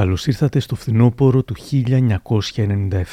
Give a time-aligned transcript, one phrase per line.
[0.00, 1.54] Καλώς ήρθατε στο φθινόπωρο του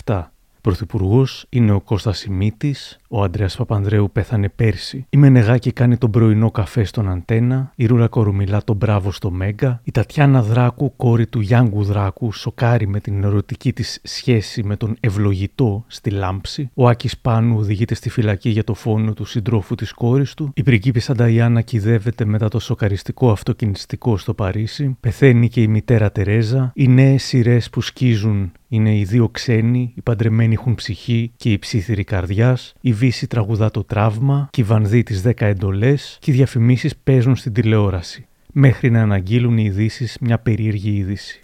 [0.06, 0.24] 1997.
[0.62, 5.05] Πρωθυπουργός είναι ο Κώστας Σιμίτης, ο Αντρέα Παπανδρέου πέθανε πέρσι.
[5.10, 9.82] Η Μενεγάκη κάνει τον πρωινό καφέ στον Αντένα, η Ρούρα Κορομιλά τον Μπράβο στο Μέγκα,
[9.84, 14.98] η Τατιάνα Δράκου, κόρη του Γιάνγκου Δράκου, σοκάρει με την ερωτική της σχέση με τον
[15.00, 19.94] ευλογητό στη Λάμψη, ο Άκης Πάνου οδηγείται στη φυλακή για το φόνο του συντρόφου της
[19.94, 25.68] κόρης του, η πριγκίπισσα Νταϊάννα κυδεύεται μετά το σοκαριστικό αυτοκινηστικό στο Παρίσι, πεθαίνει και η
[25.68, 31.31] μητέρα Τερέζα, οι νέες σειρές που σκίζουν είναι οι δύο ξένοι, οι παντρεμένοι έχουν ψυχή
[31.35, 36.18] και η ψήθυρη καρδιάς, η Βύση τραγουδά το τραύμα και η Βανδύ τις 10 εντολές
[36.22, 38.28] και οι διαφημίσεις παίζουν στην τηλεόραση.
[38.54, 41.42] Μέχρι να αναγγείλουν οι ειδήσεις μια περίεργη είδηση.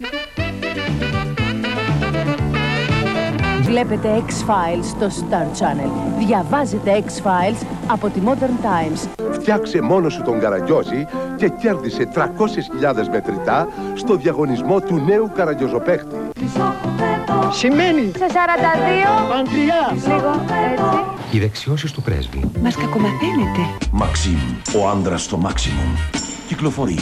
[3.73, 5.89] Βλέπετε X-Files στο Star Channel.
[6.25, 9.23] Διαβάζετε X-Files από τη Modern Times.
[9.31, 11.05] Φτιάξε μόνο σου τον Καραγκιόζη
[11.35, 16.15] και κέρδισε 300.000 μετρητά στο διαγωνισμό του νέου καραγκιόζοπαίχτη.
[17.51, 19.29] Σημαίνει Σε 42.
[19.29, 20.13] παντριά.
[20.13, 20.29] Λίγο
[20.71, 21.35] έτσι.
[21.35, 22.51] Οι δεξιώσεις του πρέσβη.
[22.61, 23.61] Μας κακομαθαίνετε.
[23.91, 24.39] Μαξίμ,
[24.81, 26.22] ο άντρας στο maximum.
[26.47, 26.97] Κυκλοφορεί.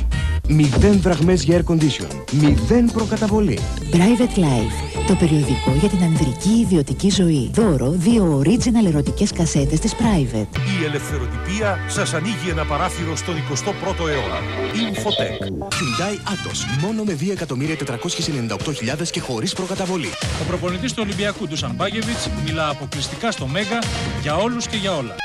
[0.50, 2.08] Μηδέν δραχμές για air condition.
[2.32, 3.60] Μηδέν προκαταβολή.
[3.92, 4.92] Private Life.
[5.08, 7.52] Το περιοδικό για την ανδρική ιδιωτική ζωή.
[7.54, 10.58] Δώρο δύο original ερωτικές κασέτες της Private.
[10.82, 14.40] Η ελευθεροτυπία σας ανοίγει ένα παράθυρο στο 21ο αιώνα.
[14.74, 15.46] Infotech.
[15.62, 16.82] Hyundai Atos.
[16.82, 20.10] Μόνο με 2.498.000 και χωρίς προκαταβολή.
[20.42, 23.80] Ο προπονητής του Ολυμπιακού του Σαμπάγεβιτς μιλά αποκλειστικά στο Μέγα
[24.22, 25.16] για όλους και για όλα.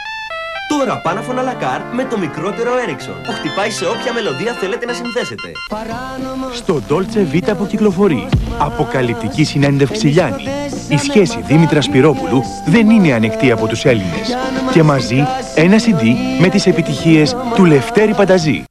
[0.69, 5.53] Τώρα Πάναφων Αλακάρ με το μικρότερο Ericsson που χτυπάει σε όποια μελωδία θέλετε να συνθέσετε.
[6.53, 8.29] Στο Dolce Vita που κυκλοφορεί.
[8.59, 10.43] Αποκαλυπτική συνέντευξη Λιάννη.
[10.89, 14.37] Η σχέση Δήμητρα Σπυρόπουλου δεν είναι ανεκτή από τους Έλληνες.
[14.73, 16.03] Και μαζί ένα CD
[16.41, 18.65] με τις επιτυχίες του Λευτέρη Πανταζή.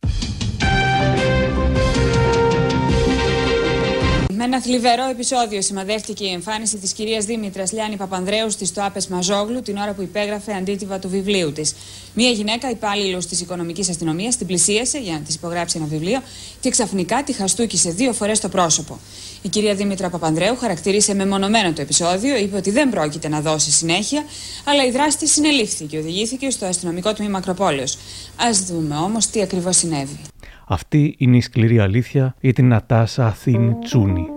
[4.66, 9.94] Θλιβερό επεισόδιο σημαδεύτηκε η εμφάνιση της κυρίας Δήμητρας Λιάννη Παπανδρέου στη Στοάπε Μαζόγλου την ώρα
[9.94, 11.74] που υπέγραφε αντίτυπα του βιβλίου της.
[12.14, 16.22] Μία γυναίκα υπάλληλος της οικονομικής αστυνομίας την πλησίασε για να της υπογράψει ένα βιβλίο
[16.60, 19.00] και ξαφνικά τη χαστούκησε δύο φορές το πρόσωπο.
[19.42, 24.24] Η κυρία Δήμητρα Παπανδρέου χαρακτήρισε μεμονωμένο το επεισόδιο, είπε ότι δεν πρόκειται να δώσει συνέχεια,
[24.66, 27.94] αλλά η δράση της συνελήφθη και οδηγήθηκε στο αστυνομικό τμήμα Ακροπόλεως.
[28.36, 30.20] Α δούμε όμως τι ακριβώς συνέβη.
[30.68, 34.35] Αυτή είναι η σκληρή αλήθεια για την Νατάσα Αθήνη Τσούνη.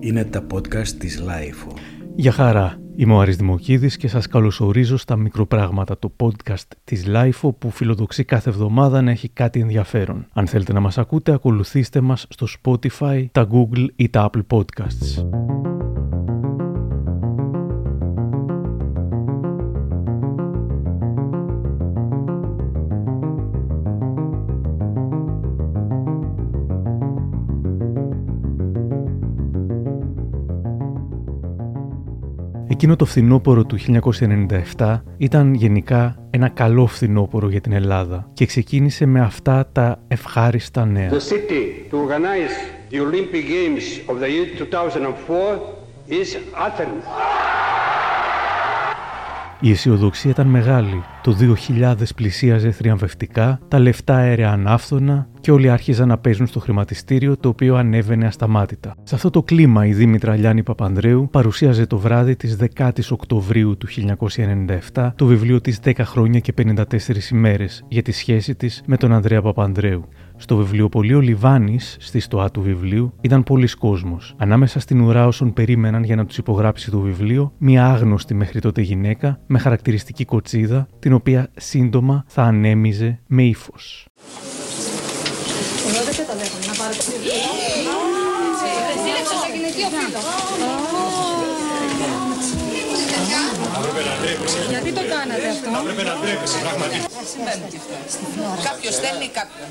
[0.00, 1.76] Είναι τα podcast της Lifeo.
[2.14, 7.50] Γεια χαρά, είμαι ο Άρης Δημοκίδης και σας καλωσορίζω στα μικροπράγματα, το podcast της Lifeo
[7.58, 10.26] που φιλοδοξεί κάθε εβδομάδα να έχει κάτι ενδιαφέρον.
[10.32, 15.24] Αν θέλετε να μας ακούτε, ακολουθήστε μας στο Spotify, τα Google ή τα Apple Podcasts.
[32.80, 33.78] Εκείνο το φθινόπωρο του
[34.76, 40.84] 1997 ήταν γενικά ένα καλό φθινόπωρο για την Ελλάδα και ξεκίνησε με αυτά τα ευχάριστα
[40.84, 41.10] νέα.
[41.10, 42.54] The city to organize
[42.90, 45.58] the Olympic Games of the year 2004
[46.08, 46.36] is
[46.66, 47.37] Athens.
[49.60, 51.02] Η αισιοδοξία ήταν μεγάλη.
[51.22, 51.36] Το
[51.78, 57.48] 2000 πλησίαζε θριαμβευτικά, τα λεφτά αέρεαν άφθονα και όλοι άρχιζαν να παίζουν στο χρηματιστήριο το
[57.48, 58.94] οποίο ανέβαινε ασταμάτητα.
[59.02, 63.86] Σε αυτό το κλίμα η Δήμητρα Λιάννη Παπανδρέου παρουσίαζε το βράδυ της 10 Οκτωβρίου του
[64.94, 66.84] 1997 το βιβλίο της 10 χρόνια και 54
[67.32, 70.04] ημέρες για τη σχέση της με τον Ανδρέα Παπανδρέου.
[70.40, 74.18] Στο βιβλιοπωλείο Λιβάνη, στη στοά του βιβλίου, ήταν πολλοί κόσμο.
[74.36, 78.80] Ανάμεσα στην ουρά όσων περίμεναν για να του υπογράψει το βιβλίο, μία άγνωστη μέχρι τότε
[78.80, 83.74] γυναίκα με χαρακτηριστική κοτσίδα, την οποία σύντομα θα ανέμιζε με ύφο.
[85.88, 86.92] Εγώ δεν καταλαβαίνω να πάρω
[89.78, 90.37] Γιατί το
[95.40, 95.84] κάνατε αυτό.
[95.84, 97.06] Πρέπει να ντρέπεσαι, πραγματικά.
[98.68, 99.68] Κάποιος στέλνει κάποιον.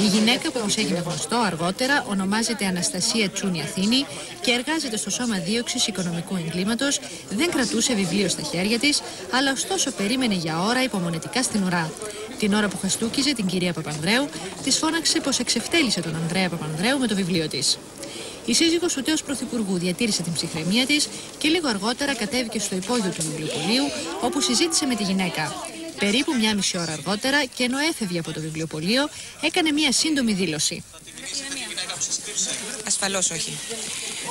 [0.00, 4.06] Η γυναίκα που όμως έγινε γνωστό αργότερα ονομάζεται Αναστασία Τσούνη Αθήνη
[4.40, 7.00] και εργάζεται στο σώμα δίωξης οικονομικού εγκλήματος,
[7.30, 9.02] δεν κρατούσε βιβλίο στα χέρια της,
[9.32, 11.90] αλλά ωστόσο περίμενε για ώρα υπομονετικά στην ουρά.
[12.38, 14.28] Την ώρα που χαστούκιζε την κυρία Παπανδρέου,
[14.62, 17.78] της φώναξε πως εξευτέλισε τον Ανδρέα Παπανδρέου με το βιβλίο της.
[18.48, 21.08] Η σύζυγος του τέος πρωθυπουργού διατήρησε την ψυχραιμία της
[21.38, 23.84] και λίγο αργότερα κατέβηκε στο υπόγειο του βιβλιοπωλείου
[24.20, 25.54] όπου συζήτησε με τη γυναίκα.
[25.98, 29.08] Περίπου μια μισή ώρα αργότερα και ενώ έφευγε από το βιβλιοπωλείο
[29.40, 30.84] έκανε μια σύντομη δήλωση.
[32.86, 33.58] Ασφαλώς όχι.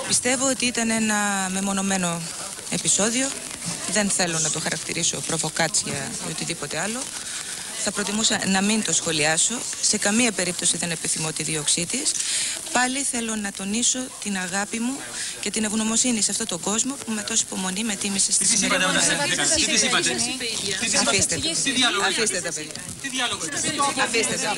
[0.07, 2.21] Πιστεύω ότι ήταν ένα μεμονωμένο
[2.69, 3.27] επεισόδιο.
[3.91, 6.99] Δεν θέλω να το χαρακτηρίσω προβοκάτσια ή οτιδήποτε άλλο.
[7.87, 9.55] Θα προτιμούσα να μην το σχολιάσω.
[9.81, 12.11] Σε καμία περίπτωση δεν επιθυμώ τη δίωξή της.
[12.71, 14.95] Πάλι θέλω να τονίσω την αγάπη μου
[15.39, 18.83] και την ευγνωμοσύνη σε αυτόν τον κόσμο που με τόση υπομονή με τίμησε στη σημερινή
[19.55, 20.09] Τι της είπατε;
[21.07, 21.41] Αφήστε τα.
[21.63, 22.71] Τι διάλογο Αφήστε τα παιδιά.
[23.01, 23.41] Τι διάλογο
[24.03, 24.53] Αφήστε τα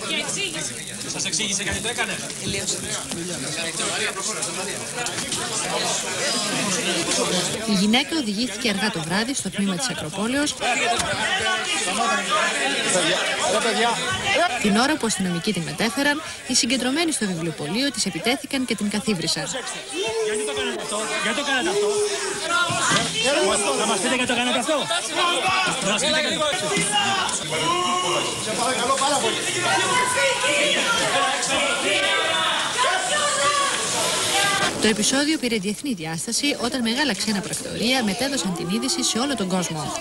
[0.00, 0.26] παιδιά.
[1.12, 2.76] Σας εξήγησε γιατί το έκανε; Τελείωσε.
[7.68, 10.54] Η γυναίκα οδηγήθηκε αργά το βράδυ στο τμήμα της Ακροπόλεως
[14.62, 19.46] την ώρα που αστυνομικοί την μετέφεραν, οι συγκεντρωμένοι στο βιβλιοπωλείο της επιτέθηκαν και την καθίβρισαν.
[20.24, 21.88] Γιατί το κάνατε αυτό, γιατί το κάνατε αυτό.
[23.80, 24.76] Θα μας πείτε γιατί το κάνατε αυτό.
[25.80, 26.36] Θα μας πείτε γιατί.
[28.44, 29.36] Σε παρακαλώ πάρα πολύ.
[34.82, 39.48] Το επεισόδιο πήρε διεθνή διάσταση όταν μεγάλα ξένα πρακτορία μετέδωσαν την είδηση σε όλο τον
[39.48, 39.92] κόσμο.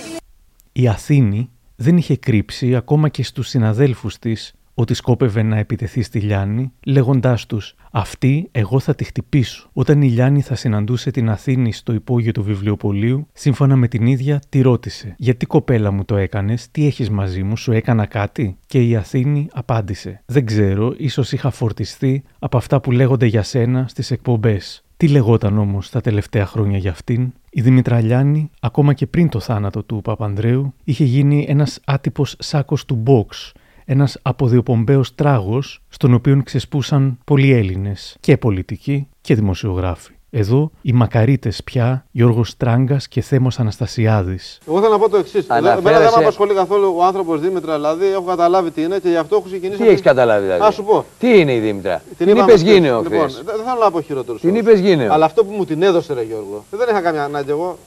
[0.71, 6.19] Η Αθήνη δεν είχε κρύψει ακόμα και στους συναδέλφους της ότι σκόπευε να επιτεθεί στη
[6.19, 9.69] Λιάννη, λέγοντάς τους «Αυτή εγώ θα τη χτυπήσω».
[9.73, 14.41] Όταν η Λιάννη θα συναντούσε την Αθήνη στο υπόγειο του βιβλιοπωλείου, σύμφωνα με την ίδια,
[14.49, 18.81] τη ρώτησε «Γιατί κοπέλα μου το έκανες, τι έχεις μαζί μου, σου έκανα κάτι» και
[18.81, 24.11] η Αθήνη απάντησε «Δεν ξέρω, ίσως είχα φορτιστεί από αυτά που λέγονται για σένα στις
[24.11, 24.83] εκπομπές».
[24.97, 29.83] Τι λεγόταν όμως τα τελευταία χρόνια για αυτήν, η Δημητραλιάνη, ακόμα και πριν το θάνατο
[29.83, 33.51] του Παπανδρέου, είχε γίνει ένας άτυπος σάκος του box,
[33.85, 40.13] ένας αποδιοπομπαίος τράγος, στον οποίο ξεσπούσαν πολλοί Έλληνες και πολιτικοί και δημοσιογράφοι.
[40.35, 44.59] Εδώ οι μακαρίτες πια, Γιώργος Τράγκα και Θέμος Αναστασιάδης.
[44.67, 45.47] Εγώ θέλω να πω το εξής.
[45.47, 49.17] Εμένα δεν με απασχολεί καθόλου ο άνθρωπος Δήμητρα, δηλαδή έχω καταλάβει τι είναι και γι'
[49.17, 49.81] αυτό έχω ξεκινήσει.
[49.81, 51.05] Τι έχεις καταλάβει, δηλαδή; Α σου πω.
[51.19, 53.09] Τι είναι η Δήμητρα; Την, την είπες Γίνεο χθε.
[53.09, 54.37] Λοιπόν, δεν θέλω να πω χειρότερο.
[54.37, 55.13] Την είπες Γίνεο.
[55.13, 57.77] Αλλά αυτό που μου την έδωσε, ρε Γιώργο, δεν είχα καμία ανάγκη εγώ.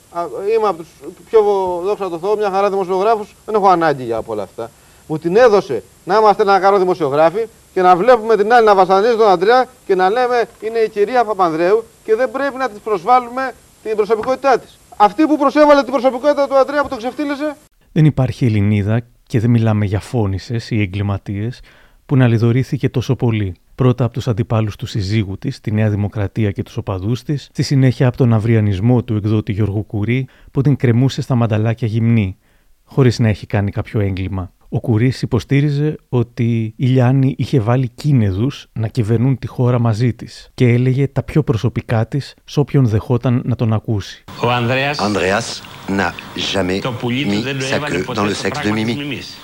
[0.56, 0.88] Είμαι από τους
[1.31, 1.40] πιο
[1.84, 4.70] δόξα τω Θεώ, μια χαρά δημοσιογράφου, δεν έχω ανάγκη για όλα αυτά.
[5.06, 9.17] Μου την έδωσε να είμαστε ένα καρό δημοσιογράφοι και να βλέπουμε την άλλη να βασανίζει
[9.17, 13.53] τον Αντρέα και να λέμε είναι η κυρία Παπανδρέου και δεν πρέπει να της προσβάλλουμε
[13.82, 14.79] την προσωπικότητά της.
[14.97, 17.56] Αυτή που προσέβαλε την προσωπικότητα του Αντρέα που το ξεφτύλισε.
[17.93, 21.61] Δεν υπάρχει Ελληνίδα και δεν μιλάμε για φόνησε ή εγκληματίες
[22.06, 23.55] που να λιδωρήθηκε τόσο πολύ.
[23.75, 27.62] Πρώτα από τους αντιπάλους του συζύγου της, τη Νέα Δημοκρατία και τους οπαδούς της, στη
[27.62, 32.37] συνέχεια από τον αυριανισμό του εκδότη Γιώργου Κουρί που την κρεμούσε στα μανταλάκια γυμνή,
[32.85, 34.52] χωρίς να έχει κάνει κάποιο έγκλημα.
[34.68, 40.50] Ο Κουρί υποστήριζε ότι η Λιάννη είχε βάλει κίνεδους να κυβερνούν τη χώρα μαζί της
[40.54, 44.24] και έλεγε τα πιο προσωπικά της σε όποιον δεχόταν να τον ακούσει.
[44.42, 45.62] Ο Ανδρέας, Andreas
[45.98, 46.10] n'a
[46.54, 48.50] jamais το πουλί του mis δεν το sa έβαλε queue ποτέ dans le στο sexe
[48.50, 48.98] de πράγμα της Mimi.
[48.98, 49.36] Μιμής.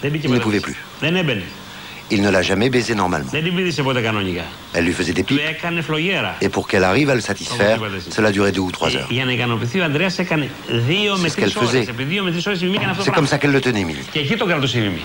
[0.00, 0.66] Δεν μπήκε Il ne ποτέ pouvait μέσα.
[0.66, 1.00] plus.
[1.00, 1.42] Δεν έμπαινε.
[2.14, 3.30] Il ne l'a jamais baisé normalement.
[3.30, 4.42] Δεν την πήδησε ποτέ κανονικά.
[4.74, 6.36] Elle lui faisait des Του pipes έκανε φλογέρα.
[6.40, 7.78] et pour qu'elle arrive à le satisfaire,
[8.16, 9.08] cela durait deux ou trois heures.
[9.10, 11.70] Ε, Για να ικανοποιηθεί ο Ανδρέας έκανε δύο με ce τρεις qu'elle ώρες.
[11.70, 11.88] faisait.
[11.88, 13.60] Επί δύο με τρεις ώρες η Μιμή έκανε αυτό C'est το comme ça πράγμα.
[13.60, 14.04] qu'elle le tenait, Mimi.
[14.12, 15.00] Και εκεί το κρατούσε η Μιμή.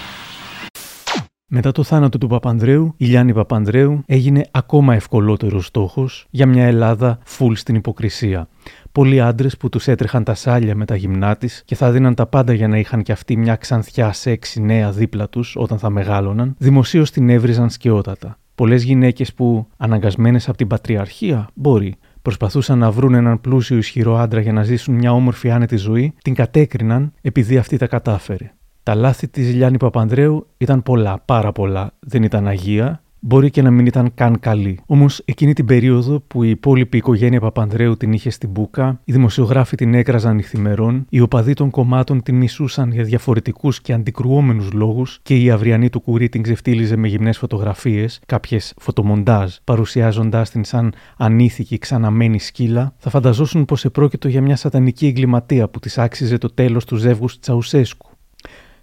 [1.53, 7.19] Μετά το θάνατο του Παπανδρέου, η Λιάννη Παπανδρέου έγινε ακόμα ευκολότερος στόχος για μια Ελλάδα
[7.25, 8.47] φουλ στην υποκρισία.
[8.91, 12.25] Πολλοί άντρες που τους έτρεχαν τα σάλια με τα γυμνά της και θα δίναν τα
[12.25, 16.55] πάντα για να είχαν κι αυτοί μια ξανθιά σεξι νέα δίπλα τους όταν θα μεγάλωναν,
[16.57, 18.37] δημοσίως την έβριζαν σκαιότατα.
[18.55, 24.41] Πολλές γυναίκες που, αναγκασμένες από την πατριαρχία, μπορεί, προσπαθούσαν να βρουν έναν πλούσιο ισχυρό άντρα
[24.41, 28.51] για να ζήσουν μια όμορφη άνετη ζωή, την κατέκριναν επειδή αυτή τα κατάφερε.
[28.83, 31.91] Τα λάθη της Λιάννη Παπανδρέου ήταν πολλά, πάρα πολλά.
[31.99, 34.79] Δεν ήταν αγία, μπορεί και να μην ήταν καν καλή.
[34.85, 39.75] Όμως εκείνη την περίοδο που η υπόλοιπη οικογένεια Παπανδρέου την είχε στην μπουκα, οι δημοσιογράφοι
[39.75, 45.35] την έκραζαν νυχθημερών, οι οπαδοί των κομμάτων την μισούσαν για διαφορετικούς και αντικρουόμενους λόγους και
[45.35, 51.77] η αυριανή του κουρί την ξεφτύλιζε με γυμνές φωτογραφίες, κάποιες φωτομοντάζ, παρουσιάζοντάς την σαν ανήθικη
[51.77, 56.85] ξαναμένη σκύλα, θα φανταζόσουν πως επρόκειτο για μια σατανική εγκληματία που της άξιζε το τέλος
[56.85, 58.10] του ζεύγους Τσαουσέσκου.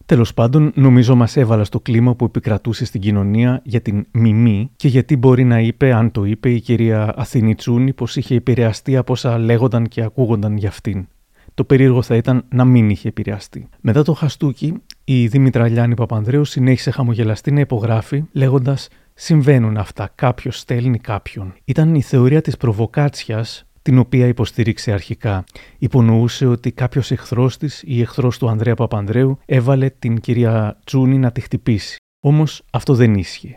[0.09, 4.89] Τέλος πάντων, νομίζω μας έβαλα στο κλίμα που επικρατούσε στην κοινωνία για την μιμή και
[4.89, 9.13] γιατί μπορεί να είπε, αν το είπε, η κυρία Αθηνή Τσούνη, πως είχε επηρεαστεί από
[9.13, 11.07] όσα λέγονταν και ακούγονταν για αυτήν.
[11.55, 13.69] Το περίεργο θα ήταν να μην είχε επηρεαστεί.
[13.81, 18.89] Μετά το χαστούκι, η Δήμητρα Λιάννη Παπανδρέου συνέχισε χαμογελαστή να υπογράφει, λέγοντας
[19.21, 20.11] Συμβαίνουν αυτά.
[20.15, 21.55] Κάποιος στέλνει κάποιον.
[21.65, 25.45] Ήταν η θεωρία της προβοκάτσιας την οποία υποστήριξε αρχικά.
[25.79, 31.33] Υπονοούσε ότι κάποιος εχθρός της ή εχθρός του Ανδρέα Παπανδρέου έβαλε την κυρία Τσούνη να
[31.33, 31.97] τη χτυπήσει.
[32.21, 33.55] Όμως αυτό δεν ίσχυε.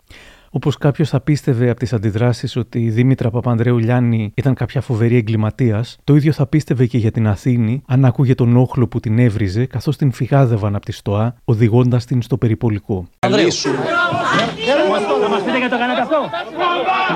[0.54, 5.16] Όπως κάποιος θα πίστευε από τις αντιδράσεις ότι η Δήμητρα Παπανδρέου Λιάννη ήταν κάποια φοβερή
[5.16, 9.18] εγκληματίας, το ίδιο θα πίστευε και για την Αθήνη αν άκουγε τον όχλο που την
[9.18, 13.06] έβριζε καθώς την φυγάδευαν από τη στοά, οδηγώντας την στο περιπολικό.
[13.18, 13.28] Θα
[15.28, 16.20] μας πείτε γιατί το κάνατε αυτό.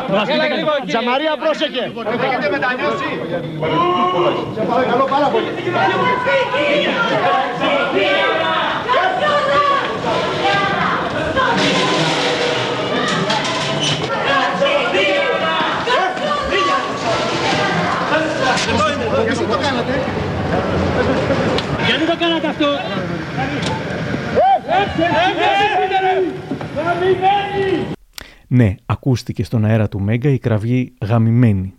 [0.08, 1.82] Θα μας πείτε γιατί- Τζαμαρία, πρόσεχε.
[2.26, 3.10] Έχετε μετανιώσει.
[4.54, 5.46] Σε παρακαλώ πάρα πολύ.
[21.86, 22.66] Γιατί το κάνατε αυτό;
[28.48, 31.74] Ναι, ακούστηκε στον αέρα του Μέγκα η κραυγή γαμημένη.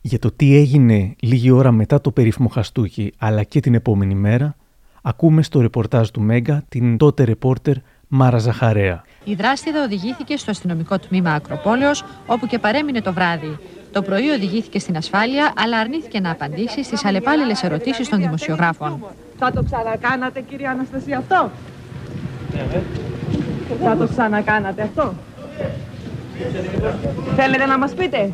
[0.00, 4.56] Για το τι έγινε λίγη ώρα μετά το περίφημο χαστούκι αλλά και την επόμενη μέρα,
[5.02, 7.74] ακούμε στο ρεπορτάζ του Μέγκα την τότε ρεπόρτερ
[8.08, 9.04] Μάρα Ζαχαρέα.
[9.24, 13.58] Η δράστηδα οδηγήθηκε στο αστυνομικό τμήμα Ακροπόλεως, όπου και παρέμεινε το βράδυ.
[13.92, 19.04] Το πρωί οδηγήθηκε στην ασφάλεια, αλλά αρνήθηκε να απαντήσει στις αλλεπάλληλες ερωτήσεις των δημοσιογράφων.
[19.38, 21.50] Θα το ξανακάνατε κύριε Αναστασία αυτό;
[23.84, 25.14] Θα το ξανακάνατε αυτό;
[27.36, 28.32] Θέλετε να μας πείτε;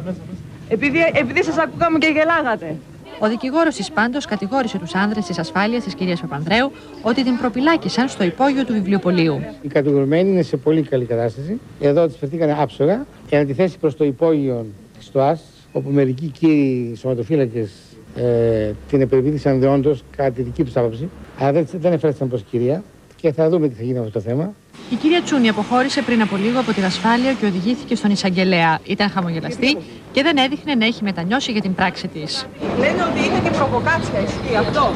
[0.68, 2.76] Επειδή, επειδή σας ακούγαμε και γελάγατε.
[3.18, 6.72] Ο δικηγόρος της πάντως κατηγόρησε τους άνδρες της ασφάλειας της κυρίας Παπανδρέου
[7.02, 9.40] ότι την προπυλάκησαν στο υπόγειο του βιβλιοπολίου.
[9.62, 11.60] Η κατηγορημένη είναι σε πολύ καλή κατάσταση.
[11.80, 14.66] Εδώ της φερθήκανε άψογα και αντιθέσει προς το υπόγειο
[15.06, 15.40] τη ΤΟΑΣ,
[15.72, 17.70] όπου μερικοί κύριοι σωματοφύλακες
[18.16, 21.08] ε, την επεμπίδησαν δεόντως κατά τη δική τους άποψη.
[21.38, 22.82] Αλλά δεν, δεν εφέρθηκαν προς κυρία
[23.16, 24.54] και θα δούμε τι θα γίνει με αυτό το θέμα.
[24.90, 28.78] Η κυρία Τσούνη αποχώρησε πριν από λίγο από την ασφάλεια και οδηγήθηκε στον εισαγγελέα.
[28.84, 29.76] Ήταν χαμογελαστή
[30.12, 32.46] και δεν έδειχνε να έχει μετανιώσει για την πράξη της.
[32.78, 34.92] Λένε ότι είναι και προβοκάτσια, ισχύει αυτό.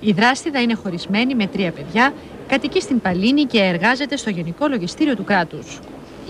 [0.00, 2.12] Η δράστηδα είναι χωρισμένη με τρία παιδιά,
[2.48, 5.78] κατοικεί στην Παλίνη και εργάζεται στο Γενικό Λογιστήριο του κράτους.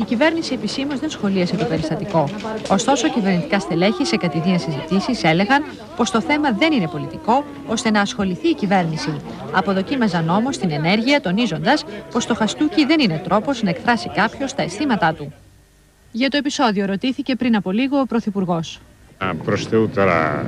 [0.01, 2.29] Η κυβέρνηση επισήμως δεν σχολίασε το περιστατικό.
[2.71, 5.63] Ωστόσο, κυβερνητικά στελέχη σε κατηδίαν συζητήσεις έλεγαν
[5.97, 9.21] πως το θέμα δεν είναι πολιτικό, ώστε να ασχοληθεί η κυβέρνηση.
[9.53, 14.63] Αποδοκίμαζαν όμω την ενέργεια, τονίζοντας πως το χαστούκι δεν είναι τρόπος να εκφράσει κάποιος τα
[14.63, 15.33] αισθήματά του.
[16.13, 18.81] Για το επεισόδιο ρωτήθηκε πριν από λίγο ο Πρωθυπουργός.
[19.45, 20.47] Προς Θεού τώρα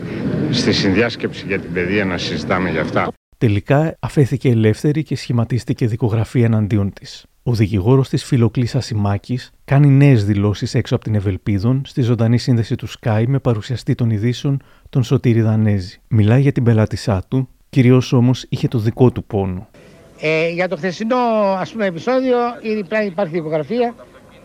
[0.50, 3.08] στη συνδιάσκεψη για την παιδεία να συζητάμε για αυτά.
[3.38, 7.24] Τελικά αφέθηκε ελεύθερη και σχηματίστηκε δικογραφία εναντίον της.
[7.46, 12.74] Ο δικηγόρος της Φιλοκλής Ασημάκης κάνει νέες δηλώσεις έξω από την Ευελπίδων στη ζωντανή σύνδεση
[12.74, 16.00] του Sky με παρουσιαστή των ειδήσεων τον Σωτήρη Δανέζη.
[16.08, 19.68] Μιλάει για την πελάτησά του, κυρίως όμως είχε το δικό του πόνο.
[20.20, 21.16] Ε, για το χθεσινό
[21.58, 23.94] ας πούμε, επεισόδιο ήδη πλέον υπάρχει δικογραφία.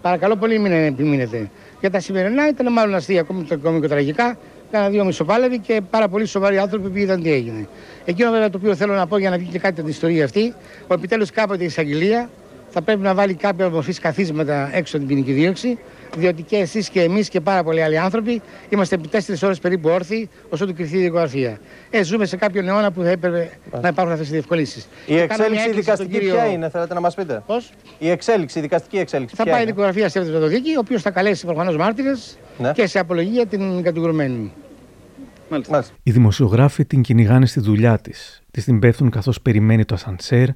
[0.01, 1.50] Παρακαλώ πολύ μην επιμείνετε.
[1.79, 4.38] Για τα σημερινά ήταν μάλλον αστεία, ακόμη το κομικοτραγικά.
[4.72, 7.68] Κάνα δύο μισοπάλευοι και πάρα πολύ σοβαροί άνθρωποι που είδαν τι έγινε.
[8.06, 10.24] Εκείνο βέβαια το οποίο θέλω να πω για να βγει και κάτι από την ιστορία
[10.25, 10.53] αυτή,
[10.84, 12.29] ότι επιτέλους κάποτε η εισαγγελία
[12.69, 15.77] θα πρέπει να βάλει κάποια μορφή καθίσματα έξω από την ποινική δίωξη,
[16.17, 19.89] διότι και εσείς και εμείς και πάρα πολλοί άλλοι άνθρωποι είμαστε επί τέσσερις ώρες περίπου
[19.89, 21.59] όρθιοι όσο του κρυθεί η δικογραφία.
[21.89, 24.88] Ε, ζούμε σε κάποιον αιώνα που θα έπρεπε να υπάρχουν αυτές οι διευκολύνσεις.
[25.05, 26.33] Η εξέλιξη δικαστική κύριο...
[26.33, 29.35] ποια είναι, θέλετε να μας πείτε; Πώς; Η εξέλιξη, η δικαστική εξέλιξη.
[29.35, 32.71] Θα πάει η δικογραφία σε το δίκη, ο οποίος θα καλέσει προφανώς μάρτυρες ναι.
[32.71, 34.51] και σε απολογία την κατηγορουμένη.
[35.49, 35.85] Μάλιστα.
[36.03, 38.41] Οι δημοσιογράφοι την κυνηγάνε στη δουλειά της.
[38.51, 40.47] Της την πέφτουν καθώς περιμένει το ασανσέρ,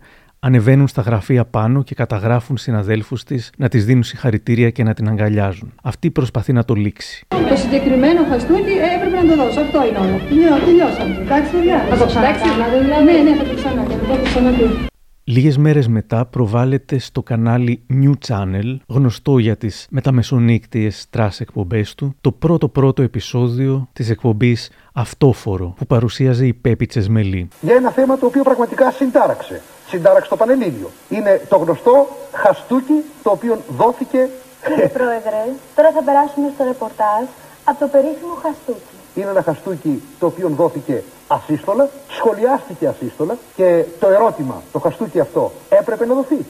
[0.43, 5.07] ανεβαίνουν στα γραφεία πάνω και καταγράφουν συναδέλφους της να της δίνουν συγχαρητήρια και να την
[5.07, 5.73] αγκαλιάζουν.
[5.83, 7.25] Αυτή προσπαθεί να το λήξει.
[7.27, 9.59] Το συγκεκριμένο χαστούκι έπρεπε να το δώσω.
[9.59, 10.09] Αυτό είναι όλο.
[10.09, 11.17] Ναι, τελειώσαμε.
[11.21, 11.85] Εντάξει, παιδιά.
[11.89, 13.05] Θα το ξανακάνατε δηλαδή.
[13.05, 14.03] Ναι, ναι, θα το ξανακάνω.
[14.07, 14.91] Θα το ξανακάνω.
[15.25, 22.15] Λίγες μέρες μετά προβάλλεται στο κανάλι New Channel, γνωστό για τις μεταμεσονύκτιες trash εκπομπές του,
[22.21, 27.47] το πρώτο πρώτο επεισόδιο της εκπομπής Αυτόφορο, που παρουσίαζε η Πέπη Τσεσμελή.
[27.61, 29.61] Για ένα θέμα το οποίο πραγματικά συντάραξε.
[29.93, 30.89] Συντάραξε το Πανελλήνιο.
[31.09, 34.29] Είναι το γνωστό χαστούκι το οποίο δόθηκε...
[34.67, 35.41] Κύριε Πρόεδρε,
[35.75, 37.23] τώρα θα περάσουμε στο ρεπορτάζ
[37.63, 44.07] από το περίφημο χαστούκι είναι ένα χαστούκι το οποίο δόθηκε ασύστολα, σχολιάστηκε ασύστολα και το
[44.07, 46.45] ερώτημα, το χαστούκι αυτό έπρεπε να δοθεί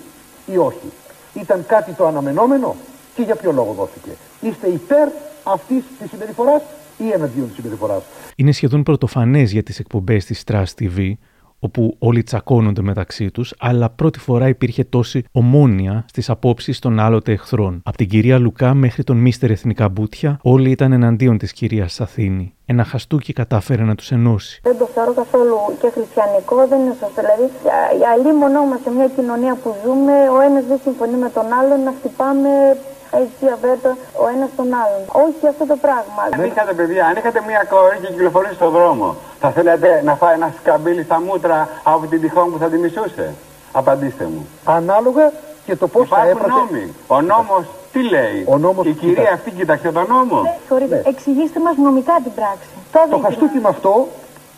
[0.45, 0.91] ή όχι;
[1.33, 2.75] Ήταν κάτι το αναμενόμενο
[3.15, 4.09] και για ποιο λόγο δόθηκε;
[4.41, 5.07] Είστε υπέρ
[5.43, 6.61] αυτής της συμπεριφοράς
[6.97, 8.03] ή εναντίον της συμπεριφοράς;
[8.35, 11.13] Είναι σχεδόν πρωτοφανές για τις εκπομπές της Trust TV
[11.63, 17.31] όπου όλοι τσακώνονται μεταξύ τους, αλλά πρώτη φορά υπήρχε τόση ομόνοια στις απόψεις των άλλοτε
[17.31, 17.81] εχθρών.
[17.85, 22.53] Από την κυρία Λουκά μέχρι τον μίστερ Εθνικά Μπούτια, όλοι ήταν εναντίον της κυρίας Σαθήνη.
[22.65, 24.59] Ένα χαστούκι κατάφερε να τους ενώσει.
[24.63, 27.21] Δεν το θεωρώ καθόλου και χριστιανικό, δεν είναι σωστό.
[27.21, 27.45] Δηλαδή,
[27.97, 31.79] για αλλήμονό μα σε μια κοινωνία που ζούμε, ο ένας δεν συμφωνεί με τον άλλον
[31.87, 32.49] να χτυπάμε
[33.21, 33.91] έτσι αβέρτα
[34.23, 35.01] ο ένας τον άλλον.
[35.25, 36.21] Όχι αυτό το πράγμα.
[36.35, 40.33] Αν είχατε παιδιά, αν είχατε μια κορή και κυκλοφορήσει στον δρόμο, θα θέλατε να φάει
[40.33, 43.35] ένα σκαμπίλι στα μούτρα από την τυχόν που θα τη μισούσε;
[43.71, 44.47] Απαντήστε μου.
[44.65, 45.31] Ανάλογα
[45.65, 46.47] και το πώς θα έπρεπε.
[46.47, 46.93] νόμοι.
[47.07, 50.41] Ο νόμος τι λέει; Ο νόμος Η κυρία αυτή κοιτάξτε τον νόμο.
[50.41, 51.01] Ναι, ναι.
[51.05, 52.69] εξηγήστε μας νομικά την πράξη.
[52.91, 54.07] Το, το χαστούκι με αυτό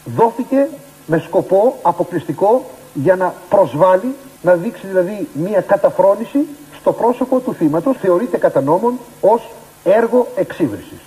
[0.06, 0.68] δόθηκε
[1.06, 6.48] με σκοπό αποκλειστικό για να προσβάλλει, να δείξει δηλαδή μια καταφρόνηση
[6.86, 9.50] στο πρόσωπο του θύματος θεωρείται κατά νόμον ως
[9.84, 11.00] έργο εξύβρισης.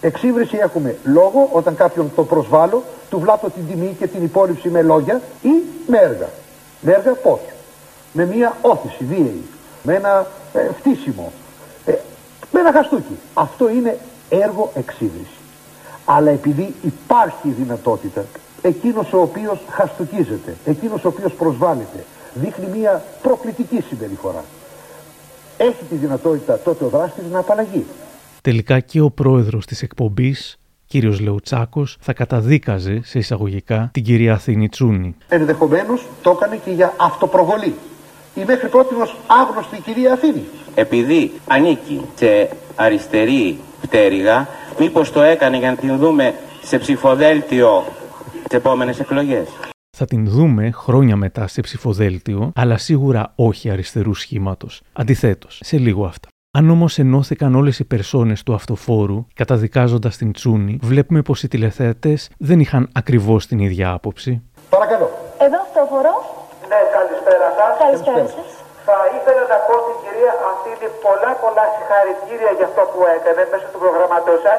[0.00, 4.82] Εξύβριση έχουμε λόγο όταν κάποιον το προσβάλλω, του βλάπτω την τιμή και την υπόλοιψη με
[4.82, 5.48] λόγια ή
[5.86, 6.28] με έργα.
[6.80, 7.38] Με έργα πώς;
[8.12, 9.42] με μια όθηση βίαιη,
[9.82, 11.32] με ένα ε, φτύσιμο,
[11.84, 11.92] ε,
[12.50, 13.18] με ένα χαστούκι.
[13.34, 13.98] Αυτό είναι
[14.28, 15.38] έργο εξίδρυση.
[16.04, 18.24] Αλλά επειδή υπάρχει η δυνατότητα,
[18.62, 24.44] εκείνος ο οποίος χαστουκίζεται, εκείνος ο οποίος προσβάλλεται, δείχνει μια προκλητική συμπεριφορά.
[25.56, 27.84] Έχει τη δυνατότητα τότε ο δράστης να απαλλαγεί.
[28.40, 30.56] Τελικά και ο πρόεδρος της εκπομπής,
[30.86, 35.16] κύριος Λεουτσάκος, θα καταδίκαζε σε εισαγωγικά την κυρία Αθήνη Τσούνη.
[35.28, 37.74] Ενδεχομένως το έκανε και για αυτοπροβολή.
[38.34, 38.94] Η μέχρι πρώτη
[39.26, 40.44] άγνωστη κυρία Αθήνη.
[40.74, 47.84] Επειδή ανήκει σε αριστερή πτέρυγα, μήπως το έκανε για να την δούμε σε ψηφοδέλτιο
[48.48, 49.48] τις επόμενες εκλογές.
[49.96, 54.82] Θα την δούμε χρόνια μετά σε ψηφοδέλτιο, αλλά σίγουρα όχι αριστερού σχήματος.
[54.92, 56.28] Αντιθέτως, σε λίγο αυτά.
[56.58, 62.12] Αν όμως ενώθηκαν όλες οι περσόνες του αυτοφόρου, καταδικάζοντας την Τσούνη, βλέπουμε πως οι τηλεθέατε
[62.48, 64.32] δεν είχαν ακριβώς την ίδια άποψη.
[64.74, 65.08] Παρακαλώ.
[65.46, 66.14] Εδώ αυτοφορό.
[66.70, 67.72] Ναι, καλησπέρα σας.
[67.84, 68.48] Καλησπέρα σας.
[68.88, 73.66] Θα ήθελα να πω στην κυρία Αθήνη πολλά πολλά συγχαρητήρια για αυτό που έκανε μέσω
[73.72, 74.58] του προγραμματό σας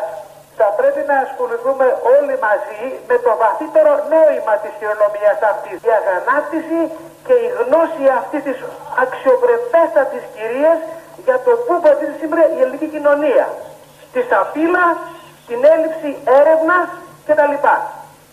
[0.59, 5.77] θα πρέπει να ασχοληθούμε όλοι μαζί με το βαθύτερο νόημα της χειρονομίας αυτής.
[5.89, 6.81] Η αγανάκτηση
[7.25, 8.57] και η γνώση αυτή της
[9.03, 10.79] αξιοπρεπέστατης κυρίας
[11.25, 13.45] για το πού πατήσει σήμερα η ελληνική κοινωνία.
[14.09, 14.85] Στη σαπίλα,
[15.49, 16.09] την έλλειψη
[16.39, 16.87] έρευνας
[17.27, 17.53] κτλ.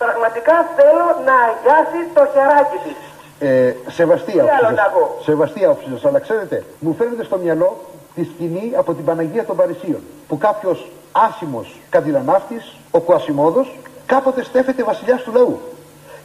[0.03, 2.99] Πραγματικά θέλω να αγιάσει το χεράκι της.
[3.47, 7.69] Ε, σεβαστή άποψη Σεβαστή άποψη αλλά ξέρετε, μου φαίνεται στο μυαλό
[8.15, 10.79] τη σκηνή από την Παναγία των Παρισίων, που κάποιος
[11.13, 15.59] άσημος καντιλανάφτης, ο Κουασιμόδος, κάποτε στέφεται βασιλιάς του λαού.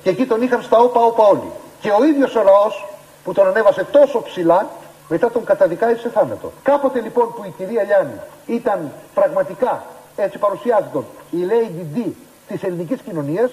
[0.03, 1.51] Και εκεί τον είχαν στα όπα όπα όλοι.
[1.81, 2.87] Και ο ίδιος ο λαός
[3.25, 4.69] που τον ανέβασε τόσο ψηλά,
[5.09, 6.53] μετά τον καταδικάει σε θάνατο.
[6.63, 9.85] Κάποτε λοιπόν που η κυρία Λιάννη ήταν πραγματικά,
[10.17, 10.99] έτσι παρουσιάζεται,
[11.31, 12.11] η Lady D
[12.49, 13.51] της ελληνικής κοινωνίας,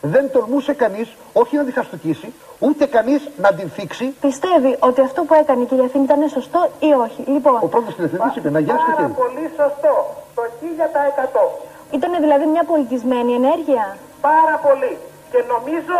[0.00, 4.06] δεν τολμούσε κανείς όχι να τη χαστοκίσει, ούτε κανείς να την θίξει.
[4.20, 7.94] Πιστεύει ότι αυτό που έκανε η κυρία Αθήνη ήταν σωστό ή όχι; Λοιπόν, ο πρώτος
[7.94, 9.94] τηλεθετής είπε να γιάσει το Πάρα πολύ σωστό.
[10.34, 11.40] Το 1000%.
[11.90, 13.96] Ήταν δηλαδή μια πολιτισμένη ενέργεια.
[14.20, 14.98] Πάρα πολύ.
[15.30, 15.96] Και νομίζω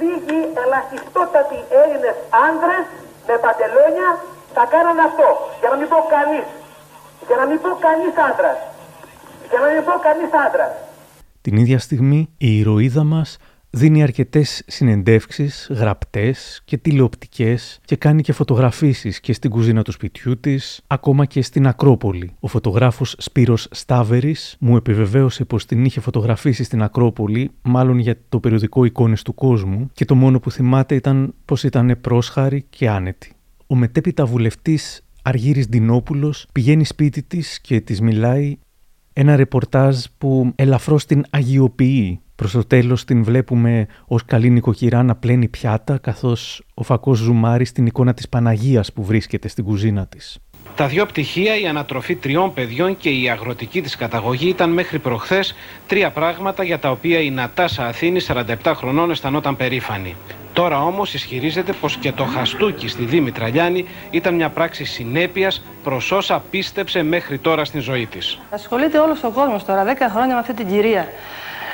[0.00, 2.16] λίγοι ελαχιστότατοι Έλληνες
[2.48, 2.84] άνδρες
[3.28, 4.08] με παντελόνια
[4.56, 5.28] θα κάνανε αυτό.
[5.60, 6.46] Για να μην πω κανείς.
[7.26, 8.58] Για να μην πω κανείς άντρας.
[9.50, 10.72] Για να μην πω κανείς άντρας.
[11.46, 13.36] Την ίδια στιγμή η ηρωίδα μας
[13.70, 20.40] δίνει αρκετές συνεντεύξεις, γραπτές και τηλεοπτικές και κάνει και φωτογραφίσεις και στην κουζίνα του σπιτιού
[20.40, 22.34] της, ακόμα και στην Ακρόπολη.
[22.40, 28.40] Ο φωτογράφος Σπύρος Στάβερης μου επιβεβαίωσε πως την είχε φωτογραφίσει στην Ακρόπολη, μάλλον για το
[28.40, 33.32] περιοδικό εικόνες του κόσμου και το μόνο που θυμάται ήταν πως ήταν πρόσχαρη και άνετη.
[33.66, 38.56] Ο μετέπειτα βουλευτής Αργύρης Ντινόπουλος πηγαίνει σπίτι της και της μιλάει
[39.18, 42.20] ένα ρεπορτάζ που ελαφρώς την αγιοποιεί.
[42.34, 47.64] Προς το τέλος την βλέπουμε ως καλή νοικοκυρά να πλένει πιάτα, καθώς ο φακός ζουμάρει
[47.64, 50.38] στην εικόνα της Παναγίας που βρίσκεται στην κουζίνα της.
[50.76, 55.54] Τα δύο πτυχία, η ανατροφή τριών παιδιών και η αγροτική της καταγωγή ήταν μέχρι προχθές
[55.86, 60.14] τρία πράγματα για τα οποία η Νατάσα Αθήνη 47 χρονών αισθανόταν περήφανη.
[60.56, 66.12] Τώρα όμως ισχυρίζεται πως και το χαστούκι στη Δήμητρα Λιάννη ήταν μια πράξη συνέπειας προς
[66.12, 68.38] όσα πίστεψε μέχρι τώρα στην ζωή της.
[68.50, 71.08] Ασχολείται όλος ο κόσμος τώρα, 10 χρόνια με αυτή την κυρία.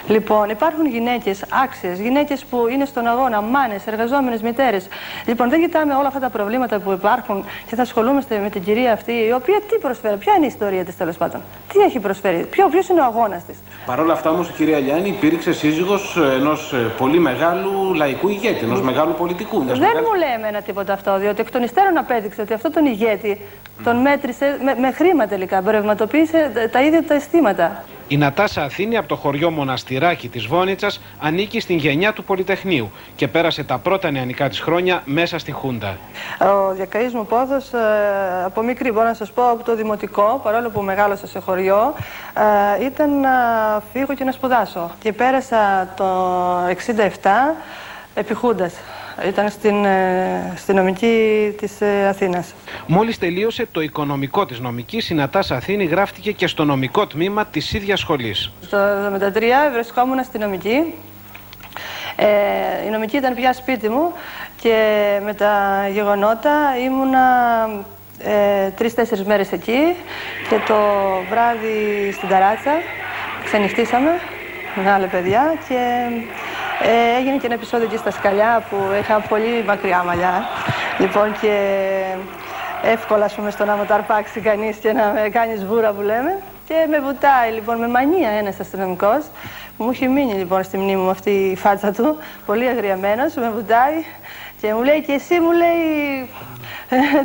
[0.08, 4.86] Λοιπόν, υπάρχουν γυναίκες άξιες, γυναίκες που είναι στον αγώνα, μάνες, εργαζόμενες μητέρες.
[5.26, 8.92] Λοιπόν, δεν κοιτάμε όλα αυτά τα προβλήματα που υπάρχουν και θα ασχολούμαστε με την κυρία
[8.92, 11.40] αυτή, η οποία τι προσφέρει, ποια είναι η ιστορία της τέλος πάντων.
[11.72, 13.56] Τι έχει προσφέρει, ποιο ποιος είναι ο αγώνας της.
[13.86, 18.64] Παρ' όλα αυτά όμως η κυρία Λιάννη υπήρξε σύζυγος ενός ε, πολύ μεγάλου λαϊκού ηγέτη,
[18.64, 19.64] ενός μεγάλου πολιτικού.
[19.64, 23.40] Δεν μου λέει ένα τίποτα αυτό, διότι εκ των υστέρων απέδειξε ότι αυτό τον ηγέτη
[23.84, 27.84] τον μέτρησε με, με χρήμα τελικά, εμπορευματοποίησε τα ίδια τα αισθήματα.
[28.08, 33.28] Η Νατάσα Αθήνη από το χωριό Μοναστηράκι της Βόνιτσας ανήκει στην γενιά του Πολυτεχνείου και
[33.28, 35.96] πέρασε τα πρώτα νεανικά της χρόνια μέσα στην Χούντα.
[36.38, 37.78] Ο διακαής μου πόδος ε,
[38.44, 41.94] από μικρή μπορώ να σας πω από το δημοτικό παρόλο που μεγάλωσα σε χωριό
[42.80, 43.30] ε, ήταν να
[43.92, 47.28] φύγω και να σπουδάσω και πέρασα το 67
[48.14, 48.74] επί Χούντας.
[49.28, 51.16] Ήταν στην, ε, στην νομική
[51.58, 52.54] της ε, Αθήνας.
[52.86, 57.72] Μόλις τελείωσε το οικονομικό της νομικής, η Νατάσα Αθήνη γράφτηκε και στο νομικό τμήμα της
[57.72, 58.52] ίδιας σχολής.
[58.70, 60.94] Το 1973 βρισκόμουν στη νομική.
[62.16, 64.12] Ε, η νομική ήταν πια σπίτι μου
[64.60, 64.76] και
[65.24, 67.20] με τα γεγονότα ήμουνα
[68.18, 69.96] ε, τρεις-τέσσερις μέρες εκεί
[70.48, 70.76] και το
[71.30, 72.72] βράδυ στην ταράτσα
[73.44, 74.10] ξενυχτήσαμε
[74.76, 75.76] μεγάλα παιδιά και
[76.82, 80.44] ε, έγινε και ένα επεισόδιο εκεί στα σκαλιά που είχα πολύ μακριά μαλλιά.
[80.98, 81.54] Λοιπόν και
[82.82, 86.38] εύκολα πούμε, στο να μου τα αρπάξει κανείς και να με κάνεις βούρα που λέμε.
[86.66, 89.24] Και με βουτάει λοιπόν με μανία ένας αστυνομικός
[89.76, 92.16] που μου έχει μείνει λοιπόν στη μνήμη μου αυτή η φάτσα του,
[92.46, 94.04] πολύ αγριεμένος, με βουτάει
[94.60, 95.82] και μου λέει και εσύ μου λέει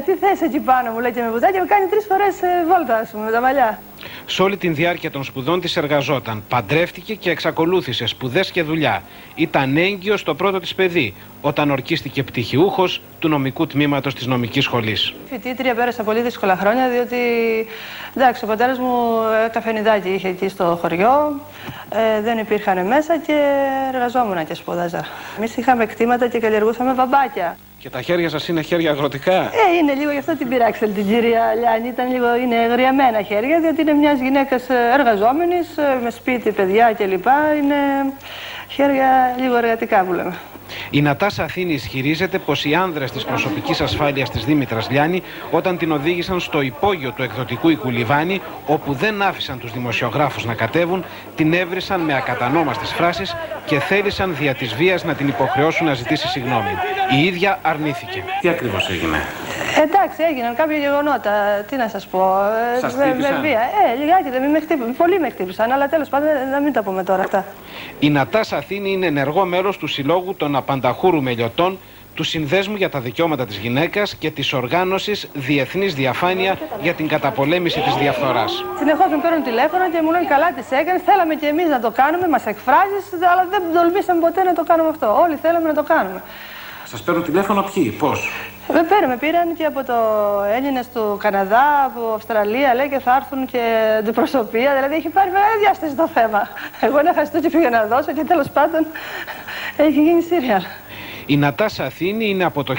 [0.06, 2.66] τι θες εκεί πάνω μου λέει και με βουτάει και με κάνει τρεις φορές ε,
[2.68, 3.80] βόλτα ας πούμε με τα μαλλιά.
[4.30, 9.04] Σε όλη την διάρκεια των σπουδών της εργαζόταν, παντρεύτηκε και εξακολούθησε σπουδές και δουλειά.
[9.36, 15.14] Ήταν έγκυος στο πρώτο της παιδί, όταν ορκίστηκε πτυχιούχος του νομικού τμήματος της νομικής σχολής.
[15.30, 17.18] Φοιτήτρια πέρασα πολύ δύσκολα χρόνια διότι
[18.16, 21.42] εντάξει, ο πατέρας μου ε, καφενιδάκι είχε εκεί στο χωριό,
[21.90, 23.42] ε, δεν υπήρχαν μέσα και
[23.94, 25.06] εργαζόμουν και σπούδαζα.
[25.38, 27.58] Εμείς είχαμε κτήματα και καλλιεργούσαμε βαμπάκια.
[27.80, 31.08] Και τα χέρια σας είναι χέρια αγροτικά; Ε, είναι λίγο γι' αυτό την πειράξατε την
[31.08, 31.88] κυρία Λιάννη.
[31.88, 35.68] Ήταν λίγο, είναι γριαμένα χέρια, διότι είναι μιας γυναίκας εργαζόμενης,
[36.04, 37.26] με σπίτι, παιδιά κλπ.
[37.62, 37.76] Είναι
[38.68, 40.38] χέρια λίγο εργατικά που λέμε.
[40.90, 45.92] Η Νατάσα Αθήνης ισχυρίζεται πως οι άνδρες της προσωπικής ασφάλειας της Δήμητρας Λιάννη, όταν την
[45.92, 52.02] οδήγησαν στο υπόγειο του εκδοτικού Οικουλιβάνη, όπου δεν άφησαν τους δημοσιογράφους να κατέβουν, την έβρισαν
[52.02, 56.72] με ακατανόμαστες φράσεις και θέλησαν δια της βίας να την υποχρεώσουν να ζητήσει συγγνώμη.
[57.20, 58.24] Η ίδια αρνήθηκε.
[58.42, 59.26] Τι ακριβώς έγινε;
[59.84, 61.32] Εντάξει, έγιναν κάποια γεγονότα.
[61.70, 62.20] Τι να σας πω.
[62.76, 63.60] ε, Σας με, με χτύπησαν; βία.
[63.60, 64.96] Ε, λιγάκι δεν με χτύπησαν.
[64.98, 67.46] Πολύ με χτύπησαν, αλλά τέλος πάντων ε, να μην τα πούμε τώρα αυτά.
[68.00, 71.80] Η Νατάσα Αθήνη είναι ενεργό μέλος του Συλλόγου των Απανταχούρου Μελιωτών,
[72.16, 77.80] του Συνδέσμου για τα Δικαιώματα της Γυναίκας και της οργάνωσης Διεθνής Διαφάνεια για την καταπολέμηση
[77.80, 78.66] της διαφθοράς.
[78.78, 81.02] Συνεχώς με παίρνουν τηλέφωνο και μου λένε καλά τις έκανες.
[81.06, 84.90] Θέλαμε και εμείς να το κάνουμε, μας εκφράζεις, αλλά δεν τολμήσαμε ποτέ να το κάνουμε
[84.90, 85.08] αυτό.
[85.24, 86.22] Όλοι θέλαμε να το κάνουμε.
[86.86, 88.32] Σας παίρνουν τηλέφωνο ποιοι, πώς;
[88.74, 89.94] Με πήραν, με πήραν και από το
[90.56, 93.62] Έλληνες του Καναδά, από Αυστραλία, λέει και θα έρθουν και
[93.98, 94.74] αντιπροσωπεία.
[94.76, 96.48] Δηλαδή έχει πάρει μεγάλη διάσταση το θέμα.
[96.82, 98.88] Εγώ ένα χαστούκι πήγα να δώσω και τέλος πάντων
[99.78, 100.62] έχει γίνει σύριαλ.
[101.30, 102.76] Η Νατάσα Αθήνη είναι από το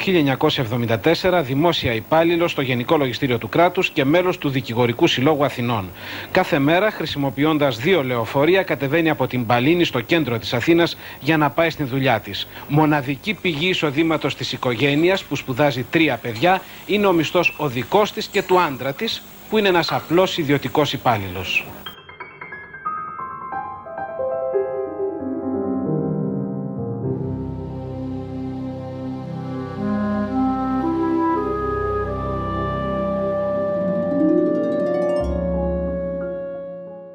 [1.23, 5.91] 1974 δημόσια υπάλληλο στο Γενικό Λογιστήριο του Κράτους και μέλος του Δικηγορικού Συλλόγου Αθηνών.
[6.31, 11.51] Κάθε μέρα, χρησιμοποιώντας δύο λεωφορεία, κατεβαίνει από την Παλίνη στο κέντρο της Αθήνας για να
[11.51, 12.49] πάει στην δουλειά της.
[12.69, 18.27] Μοναδική πηγή εισοδήματος της οικογένειας που σπουδάζει τρία παιδιά είναι ο μισθός ο δικός της
[18.27, 21.65] και του άντρα της, που είναι ένας απλός ιδιωτικός υπάλληλος.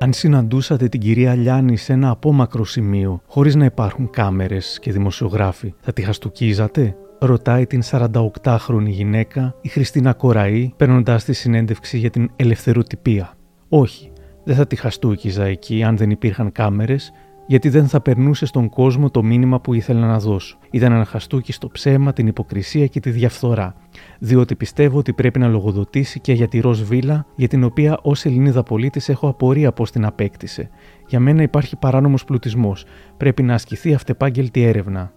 [0.04, 5.74] Αν συναντούσατε την κυρία Λιάννη σε ένα απόμακρο σημείο, χωρίς να υπάρχουν κάμερες και δημοσιογράφοι,
[5.80, 12.30] θα τη χαστούκίζατε; Ρωτάει την 48χρονη γυναίκα η Χριστίνα Κοραή, παίρνοντα τη συνέντευξη για την
[12.36, 13.34] ελευθεροτυπία.
[13.70, 14.12] Όχι,
[14.44, 17.12] δεν θα τη χαστούκιζα εκεί αν δεν υπήρχαν κάμερες,
[17.46, 20.58] γιατί δεν θα περνούσε στον κόσμο το μήνυμα που ήθελα να δώσω.
[20.72, 23.76] Ήταν ένα χαστούκι στο ψέμα, την υποκρισία και τη διαφθορά.
[24.20, 28.26] Διότι πιστεύω ότι πρέπει να λογοδοτήσει και για τη ροζ βίλα, για την οποία ως
[28.26, 30.70] Ελληνίδα πολίτης έχω απορία πώς την απέκτησε.
[31.08, 32.86] Για μένα υπάρχει παράνομος πλουτισμός.
[33.18, 35.12] Πρέπει να ασκηθεί αυτεπάγγελτη έρευνα.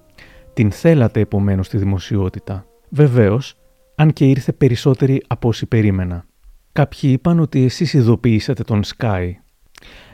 [0.52, 2.66] Την θέλατε επομένως στη δημοσιότητα.
[2.88, 3.54] Βεβαίως,
[3.94, 6.24] αν και ήρθε περισσότερη από όσοι περίμενα.
[6.72, 9.30] Κάποιοι είπαν ότι εσείς ειδοποιήσατε τον Sky.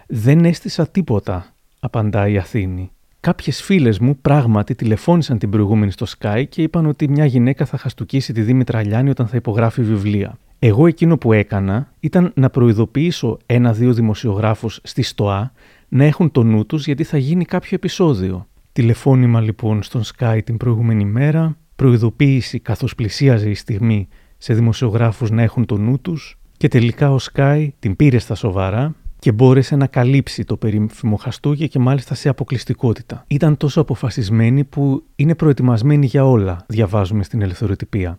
[0.06, 1.51] Δεν έστησα τίποτα,
[1.84, 2.90] απαντάει η Αθήνη.
[3.20, 7.76] Κάποιες φίλες μου πράγματι τηλεφώνησαν την προηγούμενη στο Sky και είπαν ότι μια γυναίκα θα
[7.76, 10.38] χαστούκίσει τη Δήμητρα Λιάννη όταν θα υπογράφει βιβλία.
[10.58, 15.52] Εγώ εκείνο που έκανα ήταν να προειδοποιήσω ένα-δύο δημοσιογράφους στη ΣΤΟΑ
[15.88, 18.46] να έχουν το νου τους γιατί θα γίνει κάποιο επεισόδιο.
[18.72, 25.42] Τηλεφώνημα λοιπόν στον Sky την προηγούμενη μέρα, προειδοποίηση καθώς πλησίαζε η στιγμή σε δημοσιογράφους να
[25.42, 29.86] έχουν το νου τους και τελικά ο Sky την πήρε στα σοβαρά και μπόρεσε να
[29.86, 33.24] καλύψει το περίφημο χαστούκι και μάλιστα σε αποκλειστικότητα.
[33.26, 38.18] Ήταν τόσο αποφασισμένη που είναι προετοιμασμένη για όλα, διαβάζουμε στην ελευθεροτυπία.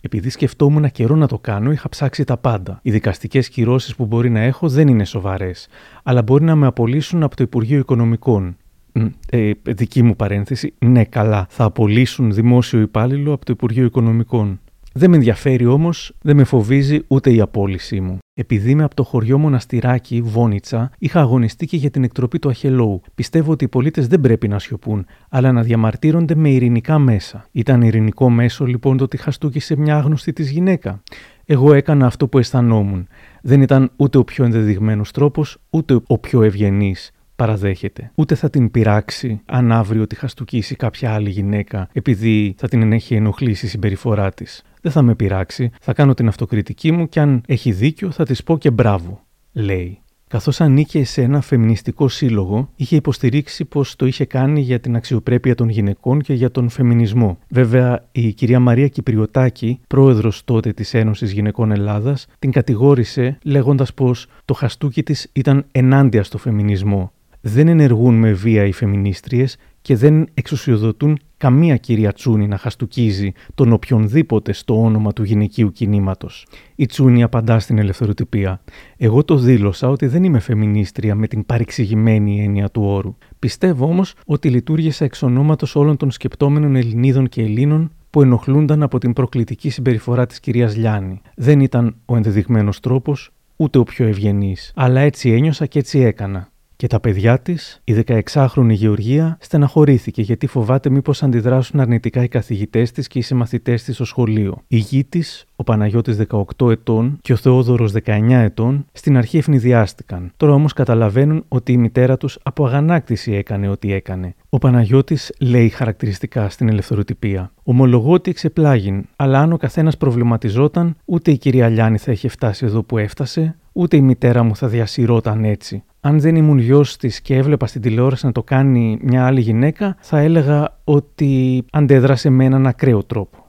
[0.00, 2.78] Επειδή σκεφτόμουν καιρό να το κάνω, είχα ψάξει τα πάντα.
[2.82, 5.68] Οι δικαστικές κυρώσεις που μπορεί να έχω δεν είναι σοβαρές,
[6.02, 8.56] αλλά μπορεί να με απολύσουν από το Υπουργείο Οικονομικών.
[8.92, 11.46] Μ, Ε, δική μου παρένθεση, ναι, καλά.
[11.48, 14.60] Θα απολύσουν δημόσιο υπάλληλο από το Υπουργείο Οικονομικών.
[14.92, 18.18] Δεν με ενδιαφέρει όμως, δεν με φοβίζει ούτε η απόλυσή μου.
[18.34, 23.00] Επειδή είμαι από το χωριό Μοναστηράκι, Βόνιτσα, είχα αγωνιστεί και για την εκτροπή του Αχελόου.
[23.14, 27.46] Πιστεύω ότι οι πολίτες δεν πρέπει να σιωπούν, αλλά να διαμαρτύρονται με ειρηνικά μέσα.
[27.52, 31.02] Ήταν ειρηνικό μέσο λοιπόν το ότι χαστούκησε μια άγνωστη της γυναίκα.
[31.44, 33.06] Εγώ έκανα αυτό που αισθανόμουν.
[33.42, 37.10] Δεν ήταν ούτε ο πιο ενδεδειγμένος τρόπος, ούτε ο πιο ευγενής.
[37.38, 38.10] Παραδέχεται.
[38.14, 43.14] Ούτε θα την πειράξει αν αύριο τη χαστούκίσει κάποια άλλη γυναίκα επειδή θα την έχει
[43.14, 44.62] ενοχλήσει η συμπεριφορά της.
[44.82, 48.42] Δεν θα με πειράξει, θα κάνω την αυτοκριτική μου και αν έχει δίκιο θα της
[48.42, 49.20] πω και μπράβο,
[49.52, 49.98] λέει.
[50.28, 55.54] Καθώς ανήκε σε ένα φεμινιστικό σύλλογο, είχε υποστηρίξει πως το είχε κάνει για την αξιοπρέπεια
[55.54, 57.38] των γυναικών και για τον φεμινισμό.
[57.48, 64.26] Βέβαια, η κυρία Μαρία Κυπριωτάκη, πρόεδρος τότε της Ένωσης Γυναικών Ελλάδας, την κατηγόρησε λέγοντας πως
[64.44, 67.12] το χαστούκι της ήταν ενάντια στο φεμινισμό.
[67.48, 73.72] Δεν ενεργούν με βία οι φεμινίστριες και δεν εξουσιοδοτούν καμία κυρία Τσούνη να χαστούκίζει τον
[73.72, 76.46] οποιονδήποτε στο όνομα του γυναικείου κινήματος.
[76.74, 78.60] Η Τσούνη απαντά στην ελευθεροτυπία.
[78.96, 83.16] Εγώ το δήλωσα ότι δεν είμαι φεμινίστρια με την παρεξηγημένη έννοια του όρου.
[83.38, 88.98] Πιστεύω όμως ότι λειτουργήσα εξ ονόματος όλων των σκεπτόμενων Ελληνίδων και Ελλήνων που ενοχλούνταν από
[88.98, 91.20] την προκλητική συμπεριφορά της κυρίας Λιάννη.
[91.34, 94.72] Δεν ήταν ο ενδεδειγμένος τρόπος, ούτε ο πιο ευγενής.
[94.74, 96.48] Αλλά έτσι ένιωσα και έτσι έκανα.
[96.80, 102.92] Και τα παιδιά της, η 16χρονη Γεωργία, στεναχωρήθηκε γιατί φοβάται μήπως αντιδράσουν αρνητικά οι καθηγητές
[102.92, 104.62] της και οι συμμαθητές της στο σχολείο.
[104.68, 106.16] Η γη της, ο Παναγιώτης
[106.58, 110.32] 18 ετών και ο Θεόδωρος 19 ετών, στην αρχή ευνηδιάστηκαν.
[110.36, 114.34] Τώρα όμως καταλαβαίνουν ότι η μητέρα τους από αγανάκτηση έκανε ό,τι έκανε.
[114.48, 117.52] Ο Παναγιώτης λέει χαρακτηριστικά στην ελευθεροτυπία.
[117.62, 122.64] Ομολογώ ότι εξεπλάγην, αλλά αν ο καθένας προβληματιζόταν, ούτε η κυρία Λιάννη θα είχε φτάσει
[122.64, 125.82] εδώ που έφτασε, ούτε η μητέρα μου θα διασυρώταν έτσι.
[126.00, 129.96] Αν δεν ήμουν γιος της και έβλεπα στην τηλεόραση να το κάνει μια άλλη γυναίκα,
[130.00, 133.46] θα έλεγα ότι αντέδρασε με έναν ακραίο τρόπο.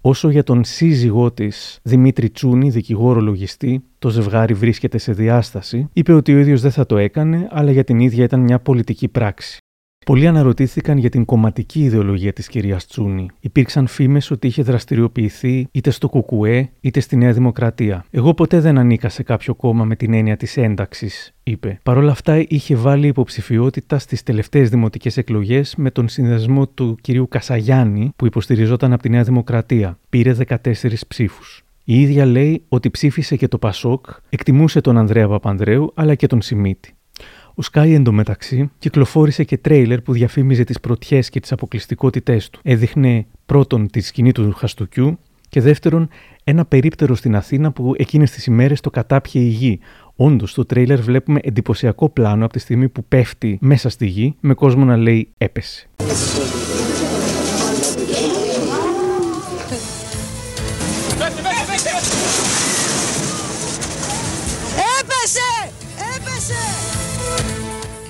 [0.00, 6.12] Όσο για τον σύζυγό της, Δημήτρη Τσούνη, δικηγόρο λογιστή, το ζευγάρι βρίσκεται σε διάσταση, είπε
[6.12, 9.58] ότι ο ίδιος δεν θα το έκανε, αλλά για την ίδια ήταν μια πολιτική πράξη.
[10.04, 13.30] Πολλοί αναρωτήθηκαν για την κομματική ιδεολογία της κυρίας Τσούνη.
[13.40, 18.04] Υπήρξαν φήμες ότι είχε δραστηριοποιηθεί είτε στο Κουκουέ είτε στη Νέα Δημοκρατία.
[18.10, 21.78] Εγώ ποτέ δεν ανήκα σε κάποιο κόμμα με την έννοια της ένταξης, είπε.
[21.82, 27.28] Παρ' όλα αυτά είχε βάλει υποψηφιότητα στις τελευταίες δημοτικές εκλογές με τον συνδεσμό του κυρίου
[27.28, 29.98] Κασαγιάννη που υποστηριζόταν από τη Νέα Δημοκρατία.
[30.08, 30.56] Πήρε 14
[31.08, 31.64] ψήφους.
[31.84, 36.42] Η ίδια λέει ότι ψήφισε και το Πασόκ, εκτιμούσε τον Ανδρέα Παπανδρέου αλλά και τον
[36.42, 36.94] Σιμίτη.
[37.56, 42.60] Ο Sky εντωμεταξύ κυκλοφόρησε και τρέιλερ που διαφήμιζε τις πρωτιές και τις αποκλειστικότητές του.
[42.62, 46.08] Έδειχνε πρώτον τη σκηνή του Χαστούκιου και δεύτερον
[46.44, 49.80] ένα περίπτερο στην Αθήνα που εκείνες τις ημέρες το κατάπιε η γη.
[50.16, 54.54] Όντως, στο τρέιλερ βλέπουμε εντυπωσιακό πλάνο από τη στιγμή που πέφτει μέσα στη γη, με
[54.54, 55.88] κόσμο να λέει έπεσε.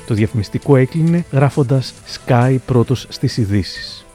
[0.06, 1.94] Το διαφημιστικό έκλεινε γράφοντας
[2.26, 4.06] Sky πρώτος στις ειδήσεις.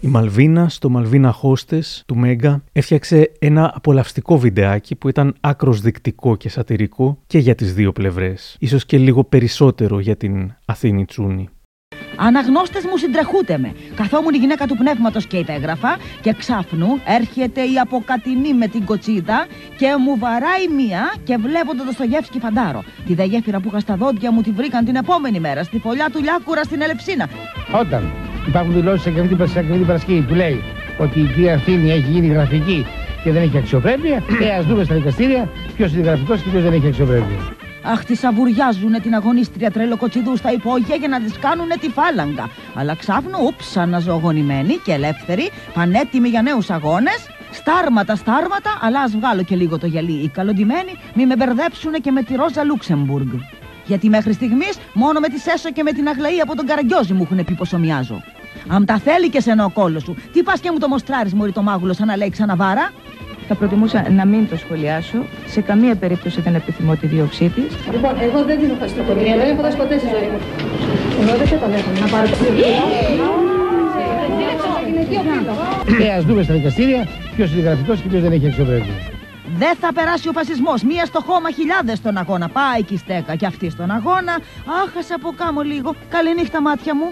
[0.00, 6.36] Η Μαλβίνα στο Μαλβίνα Hostess του Μέγκα έφτιαξε ένα απολαυστικό βιντεάκι που ήταν άκρος δεικτικό
[6.36, 8.56] και σατυρικό και για τις δύο πλευρές.
[8.58, 11.48] Ίσως και λίγο περισσότερο για την Αθήνη Τσούνη.
[12.16, 13.72] Αναγνώστες μου συντρεχούτε με.
[13.94, 19.46] Καθόμουν η γυναίκα του πνεύματος και υπέγραφα και ξάφνου έρχεται η αποκατηνή με την κοτσίδα
[19.76, 22.84] και μου βαράει μία και βλέπω τον Δοστογεύσκη φαντάρο.
[23.06, 26.10] Τη δε γέφυρα που είχα στα δόντια μου τη βρήκαν την επόμενη μέρα στη φωλιά
[26.12, 27.28] του Λιάκουρα στην Ελευσίνα.
[27.80, 28.10] Όταν
[28.46, 29.08] υπάρχουν δηλώσεις σε
[29.58, 30.62] ακριβή Παρασκευή που λέει
[30.98, 32.86] ότι η κυρία Αθήνη έχει γίνει γραφική
[33.24, 36.72] και δεν έχει αξιοπρέπεια, ε, ας δούμε στα δικαστήρια ποιος είναι γραφικός και ποιος δεν
[36.72, 37.36] έχει αξιοπρέπεια.
[37.84, 42.48] Αχ, τη σαβουριάζουνε την αγωνίστρια τρελοκοτσιδού στα υπόγεια για να τη κάνουνε τη φάλαγγα.
[42.74, 47.26] Αλλά ξάφνου, ούψ, αναζωογονημένοι και ελεύθεροι, πανέτοιμοι για νέους αγώνες.
[47.50, 50.12] Στάρματα, στάρματα, αλλά ας βγάλω και λίγο το γυαλί.
[50.12, 53.32] Οι καλοντημένοι μη με μπερδέψουνε και με τη Ρόζα Λούξεμπουργκ.
[53.86, 57.22] Γιατί μέχρι στιγμής μόνο με τη Σέσο και με την Αγλαή από τον Καραγκιόζη μου
[57.22, 58.22] έχουν πει πόσο μοιάζω.
[58.68, 61.52] Αν τα θέλει και σε ο κόλος σου, τι πας και μου το μοστράρεις, Μωρή
[61.52, 62.92] το μάγουλο, σαν να λέει ξαναβάρα;
[63.52, 65.18] Θα προτιμούσα να μην το σχολιάσω.
[65.46, 67.64] Σε καμία περίπτωση δεν επιθυμώ τη δίωξή της.
[67.92, 70.38] Λοιπόν, εγώ δεν δίνω χαστοκομεία, δεν έχω δώσει ποτέ στη ζωή μου.
[71.22, 72.36] Εγώ δεν καταλαβαίνω να πάρω το
[76.04, 78.94] Ε, ας δούμε στα δικαστήρια ποιος είναι γραφικός και ποιος δεν έχει αξιοπρέπεια.
[79.58, 80.82] Δεν θα περάσει ο φασισμός.
[80.82, 82.48] Μία στο χώμα, χιλιάδες στον αγώνα.
[82.48, 84.34] Πάει και στέκα και αυτή στον αγώνα.
[84.84, 85.94] Άχασα από κάμω λίγο.
[86.08, 87.06] Καληνύχτα, μάτια μου.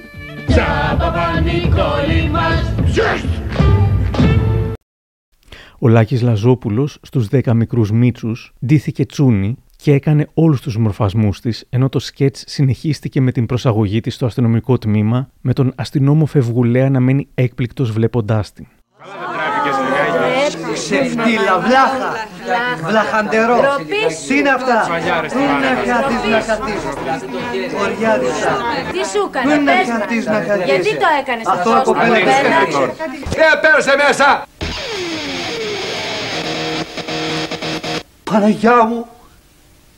[5.83, 11.67] Ο Λάκης Λαζόπουλος στους 10 μικρούς μίτσους ντύθηκε τσούνι και έκανε όλους τους μορφασμούς της,
[11.71, 16.91] ενώ το σκέτς συνεχίστηκε με την προσαγωγή της στο αστυνομικό τμήμα, με τον αστυνόμο Φευγουλέα
[16.91, 18.67] να μένει έκπληκτος βλέποντάς την.
[20.73, 22.11] Ξεφτύλα, βλάχα,
[22.87, 23.61] βλαχαντερό.
[24.29, 24.87] Τι είναι αυτά;
[25.33, 26.85] Πού είναι χατής να χατήσεις.
[27.83, 28.53] Οριάδισα.
[28.93, 29.99] Τι σου έκανε, Πού είναι πες μας.
[30.01, 30.65] χατής να χατήσεις.
[30.71, 32.93] Γιατί το έκανες Αυτό αυτό, από πέρα κοπέλα;
[33.45, 34.47] Ε, πέρασε μέσα.
[38.31, 39.07] Παναγιά μου,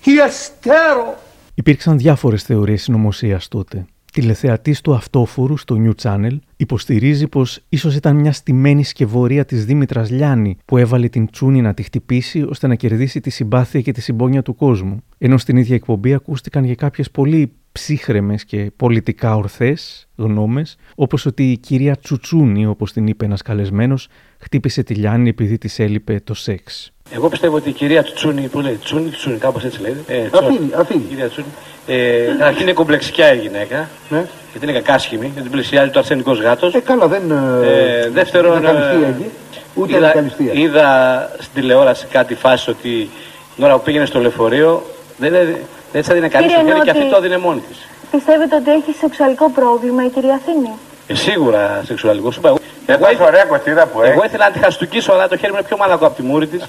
[0.04, 1.18] η Αστέρο.
[1.54, 3.84] Υπήρξαν διάφορες θεωρίες συνωμοσίας τότε.
[4.12, 10.10] Τηλεθεατής του Αυτόφορου στο New Channel υποστηρίζει πως ίσως ήταν μια στημένη σκευωρία της Δήμητρας
[10.10, 14.00] Λιάννη που έβαλε την Τσούνη να τη χτυπήσει ώστε να κερδίσει τη συμπάθεια και τη
[14.00, 15.02] συμπόνια του κόσμου.
[15.18, 21.50] Ενώ στην ίδια εκπομπή ακούστηκαν και κάποιες πολύ ψύχρεμες και πολιτικά ορθές γνώμες, όπως ότι
[21.50, 26.34] η κυρία Τσουτσούνη, όπως την είπε ένας καλεσμένος, χτύπησε τη Λιάννη επειδή της έλειπε το
[26.34, 26.92] σεξ.
[27.10, 30.14] Εγώ πιστεύω ότι η κυρία Τσούνη, που λέει Τσούνη, Τσούνη, κάπως έτσι λέγεται.
[30.14, 31.02] Ε, Αφήνει, αφήνει.
[31.08, 31.46] Κυρία Τσούνη.
[31.86, 33.88] Ε, καταρχήν είναι κομπλεξικιά η γυναίκα.
[34.08, 34.24] Ναι.
[34.52, 36.74] Γιατί είναι κακάσχημη, γιατί την πλησιάζει το αρσενικός γάτος.
[36.74, 37.30] Ε, καλά, δεν.
[37.62, 39.30] Ε, δεύτερον, δεν καλυστεί ε, εκεί.
[39.74, 40.52] Ούτε είδα, ανακαλυστία.
[40.52, 43.10] είδα στην τηλεόραση κάτι φάση ότι
[43.54, 44.82] την ώρα που πήγαινε στο λεωφορείο
[45.16, 45.56] δεν, δεν
[45.92, 47.12] έτσι έδινε κανείς Κύριε το χέρι και αυτή Νότη.
[47.14, 47.78] το έδινε μόνη της.
[48.10, 50.70] Πιστεύετε ότι έχει σεξουαλικό πρόβλημα η κυρία Αθήνη;
[51.06, 52.40] Ε, σίγουρα σεξουαλικό σου
[52.82, 52.92] είπα.
[52.92, 54.24] Εγώ, Εγώ ήθελα- ωραία κοστίδα που εγώ έχεις.
[54.24, 56.68] ήθελα να τη χαστούκίσω, αλλά το χέρι μου είναι πιο μαλακό από τη μούρη της.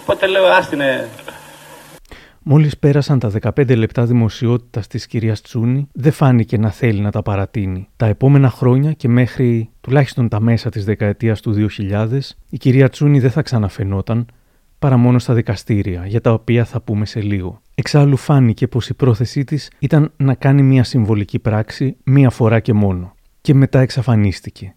[0.00, 1.08] Οπότε λέω, άστινε.
[2.48, 7.22] Μόλις πέρασαν τα 15 λεπτά δημοσιότητας της κυρίας Τσούνη, δεν φάνηκε να θέλει να τα
[7.22, 7.88] παρατείνει.
[7.96, 13.20] Τα επόμενα χρόνια και μέχρι τουλάχιστον τα μέσα της δεκαετίας του 2000, η κυρία Τσούνη
[13.20, 14.26] δεν θα ξαναφαινόταν,
[14.78, 17.60] παρά μόνο στα δικαστήρια, για τα οποία θα πούμε σε λίγο.
[17.74, 22.72] Εξάλλου φάνηκε πως η πρόθεσή της ήταν να κάνει μια συμβολική πράξη μία φορά και
[22.72, 23.14] μόνο.
[23.40, 24.74] Και μετά εξαφανίστηκε.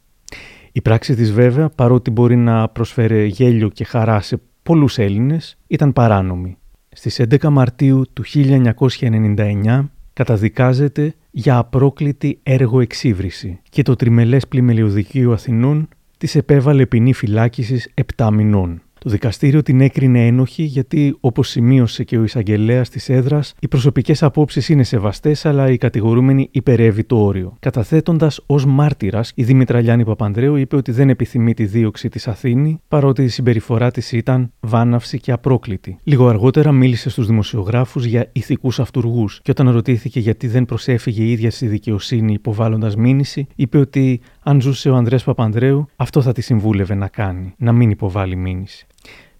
[0.79, 5.93] Η πράξη της βέβαια, παρότι μπορεί να προσφέρει γέλιο και χαρά σε πολλούς Έλληνες, ήταν
[5.93, 6.57] παράνομη.
[6.89, 15.87] Στις 11 Μαρτίου του 1999 καταδικάζεται για απρόκλητη έργο εξύβριση και το τριμελές πλημελιωδικείο Αθηνών
[16.17, 18.81] της επέβαλε ποινή φυλάκισης 7 μηνών.
[18.99, 24.23] Το δικαστήριο την έκρινε ένοχη γιατί, όπως σημείωσε και ο εισαγγελέας της έδρας, οι προσωπικές
[24.23, 27.55] απόψεις είναι σεβαστές, αλλά η κατηγορούμενη υπερεύει το όριο.
[27.59, 32.81] Καταθέτοντας ως μάρτυρας, η Δήμητρα Λιάννη Παπανδρέου είπε ότι δεν επιθυμεί τη δίωξη της Αθήνη,
[32.87, 35.97] παρότι η συμπεριφορά της ήταν βάναυση και απρόκλητη.
[36.03, 41.31] Λίγο αργότερα μίλησε στους δημοσιογράφους για ηθικούς αυτούργους και όταν ρωτήθηκε γιατί δεν προσέφυγε η
[41.31, 46.41] ίδια στη δικαιοσύνη υποβάλλοντας μήνυση, είπε ότι αν ζούσε ο Ανδρέας Παπανδρέου, αυτό θα τη
[46.41, 48.87] συμβούλευε να κάνει, να μην υποβάλει μήνυση.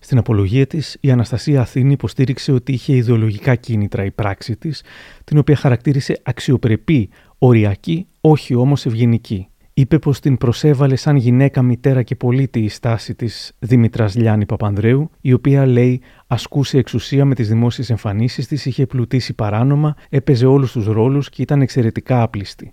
[0.10, 4.84] Στην απολογία της, η Αναστασία Αθήνη υποστήριξε ότι είχε ιδεολογικά κίνητρα η πράξη της,
[5.24, 9.48] την οποία χαρακτήρισε αξιοπρεπή, οριακή, όχι όμως ευγενική.
[9.74, 15.10] Είπε πως την προσέβαλε σαν γυναίκα, μητέρα και πολίτη η στάση της Δήμητρας Λιάννη Παπανδρέου,
[15.22, 20.72] η οποία λέει ασκούσε εξουσία με τις δημόσιες εμφανίσεις της, είχε πλουτίσει παράνομα, έπαιζε όλους
[20.72, 22.72] τους ρόλους και ήταν εξαιρετικά άπλιστη.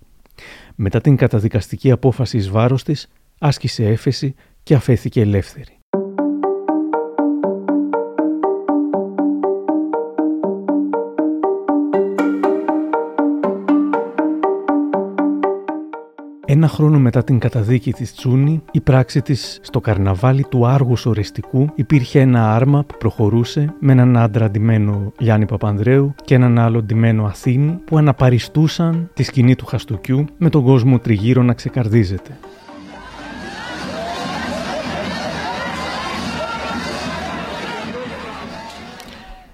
[0.75, 5.76] Μετά την καταδικαστική απόφαση εις βάρος της, άσκησε έφεση και αφέθηκε ελεύθερη.
[16.49, 21.69] Ένα χρόνο μετά την καταδίκη της Τσούνη, η πράξη της στο καρναβάλι του Άργους Ορεστικού
[21.75, 27.25] υπήρχε ένα άρμα που προχωρούσε με έναν άντρα ντυμένο Γιάννη Παπανδρέου και έναν άλλο ντυμένο
[27.25, 32.39] Αθήνη που αναπαριστούσαν τη σκηνή του χαστούκιου με τον κόσμο τριγύρω να ξεκαρδίζεται.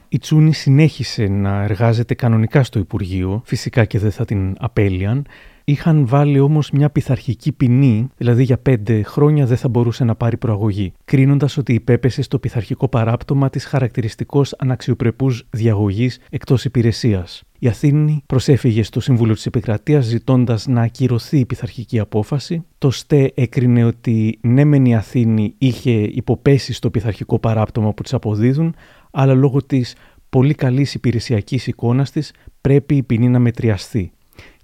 [0.08, 5.26] Η Τσούνη συνέχισε να εργάζεται κανονικά στο Υπουργείο, φυσικά και δεν θα την απέλυαν.
[5.64, 10.36] Είχαν βάλει όμως μια πειθαρχική ποινή, δηλαδή για πέντε χρόνια δεν θα μπορούσε να πάρει
[10.36, 17.42] προαγωγή, κρίνοντας ότι υπέπεσε στο πειθαρχικό παράπτωμα της χαρακτηριστικός αναξιοπρεπούς διαγωγής εκτός υπηρεσίας.
[17.58, 22.64] Η Αθήνη προσέφυγε στο Συμβούλιο της Επικρατείας ζητώντας να ακυρωθεί η πειθαρχική απόφαση.
[22.78, 28.14] Το ΣΤΕ έκρινε ότι ναι μεν η Αθήνη είχε υποπέσει στο πειθαρχικό παράπτωμα που της
[28.14, 28.74] αποδίδουν,
[29.10, 29.94] αλλά λόγω της
[30.28, 34.12] πολύ καλής υπηρεσιακής εικόνας της πρέπει η ποινή να μετριαστεί.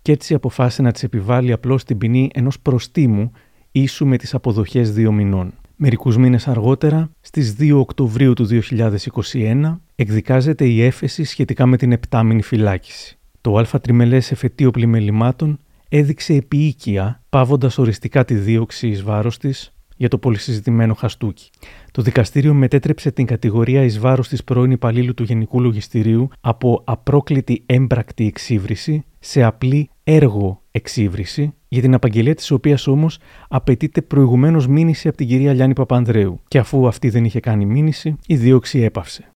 [0.09, 3.31] Και έτσι αποφάσισε να της επιβάλλει απλώς την ποινή ενός προστίμου
[3.73, 5.53] ίσου με τις αποδοχές δύο μηνών.
[5.77, 12.43] Μερικούς μήνες αργότερα, στις 2 Οκτωβρίου του 2021, εκδικάζεται η έφεση σχετικά με την επτάμινη
[12.43, 13.19] φυλάκιση.
[13.41, 20.09] Το Α τριμελές εφετείο πλημελημάτων έδειξε επίοικια, πάβοντας οριστικά τη δίωξη εις βάρος της για
[20.09, 21.51] το πολυσυζητημένο χαστούκι.
[21.93, 27.63] Το δικαστήριο μετέτρεψε την κατηγορία εις βάρος της πρώην υπαλλήλου του Γενικού Λογιστηρίου από απρόκλητη
[27.67, 33.19] έμπρακτη εξύβριση σε απλή έργο εξύβριση, για την απαγγελία της οποίας όμως
[33.49, 38.17] απαιτείται προηγουμένως μήνυση από την κυρία Λιάννη Παπανδρέου και αφού αυτή δεν είχε κάνει μήνυση,
[38.27, 39.33] η δίωξη έπαυσε.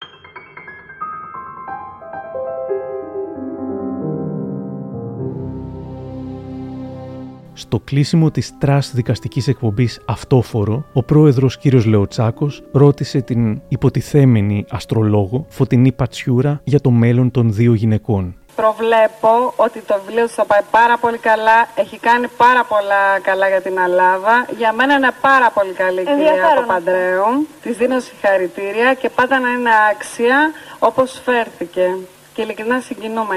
[7.53, 11.65] Στο κλείσιμο της trash δικαστικής εκπομπής «Αυτόφορο», ο πρόεδρος κ.
[11.85, 18.35] Λεοτσάκος ρώτησε την υποτιθέμενη αστρολόγο Φωτεινή Πατσιούρα για το μέλλον των δύο γυναικών.
[18.55, 21.67] Προβλέπω ότι το βιβλίο σου θα πάει πάρα πολύ καλά.
[21.75, 24.45] Έχει κάνει πάρα πολλά καλά για την Ελλάδα.
[24.57, 27.47] Για μένα είναι πάρα πολύ καλή κυρία Ενδιαφέρον Παπαντρέου.
[27.61, 31.97] Της δίνω συγχαρητήρια και πάντα να είναι άξια όπως φέρθηκε.
[32.33, 33.35] Και ειλικρινά συγκινούμαι.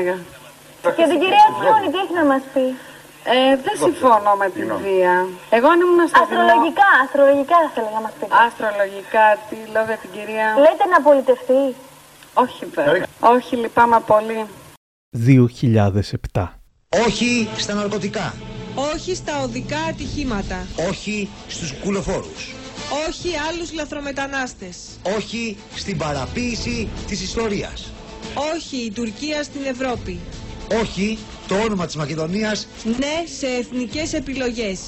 [0.82, 2.76] Και την κυρία Τσιόνι τι έχει να μας πει;
[3.24, 5.26] Ε, δεν συμφωνώ με τη βία.
[5.50, 8.34] Εγώ αν ήμουν στο Αστρολογικά, αστρολογικά θα ήθελα να μας πείτε.
[8.46, 10.46] Αστρολογικά, τι λέω για την κυρία.
[10.64, 11.62] Λέτε να πολιτευτεί.
[12.34, 13.06] Όχι βέβαια.
[13.20, 14.46] Όχι, λυπάμαι πολύ.
[15.14, 16.60] 2007.
[17.06, 18.34] Όχι στα ναρκωτικά.
[18.94, 20.66] Όχι στα οδικά ατυχήματα.
[20.88, 22.54] Όχι στους κουλοφόρους.
[23.08, 24.76] Όχι άλλους λαθρομετανάστες.
[25.16, 27.92] Όχι στην παραποίηση της ιστορίας.
[28.54, 30.18] Όχι η Τουρκία στην Ευρώπη.
[30.80, 32.68] Όχι το όνομα της Μακεδονίας.
[32.84, 34.80] Ναι σε εθνικές επιλογές.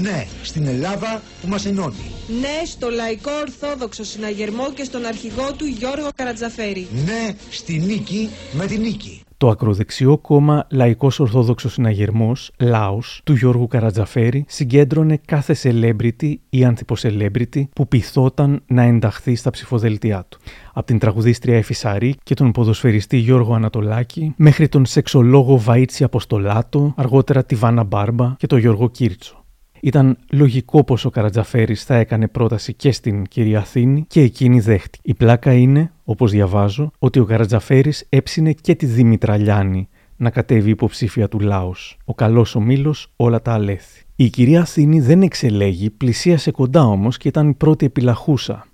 [0.00, 2.10] Ναι στην Ελλάδα που μας ενώνει.
[2.40, 6.88] Ναι στο λαϊκό ορθόδοξο συναγερμό και στον αρχηγό του Γιώργο Καρατζαφέρη.
[7.04, 9.21] Ναι στη νίκη με τη νίκη.
[9.42, 17.68] Το ακροδεξιό κόμμα Λαϊκός Ορθόδοξος Συναγερμός, ΛΑΟΣ, του Γιώργου Καρατζαφέρη συγκέντρωνε κάθε celebrity ή ανθιποσελέμπριτη
[17.74, 20.38] που πειθόταν να ενταχθεί στα ψηφοδέλτιά του.
[20.72, 27.44] Από την τραγουδίστρια Εφησαρή και τον ποδοσφαιριστή Γιώργο Ανατολάκη μέχρι τον σεξολόγο Βαΐτσι Αποστολάτο, αργότερα
[27.44, 29.36] τη Βάνα Μπάρμπα και τον Γιώργο Κίρτσο.
[29.84, 35.10] Ήταν λογικό πως ο Καρατζαφέρης θα έκανε πρόταση και στην κυρία Αθήνη και εκείνη δέχτηκε.
[35.10, 40.70] Η πλάκα είναι, όπως διαβάζω, ότι ο Καρατζαφέρη έψινε και τη Δήμητρα Λιάννη να κατέβει
[40.70, 41.72] υποψήφια του λαό.
[42.04, 44.02] Ο καλός ο μήλο όλα τα αλέθη.
[44.16, 48.66] Η κυρία Αθήνη δεν εξελέγει, πλησίασε κοντά όμως και ήταν η πρώτη επιλαχούσα.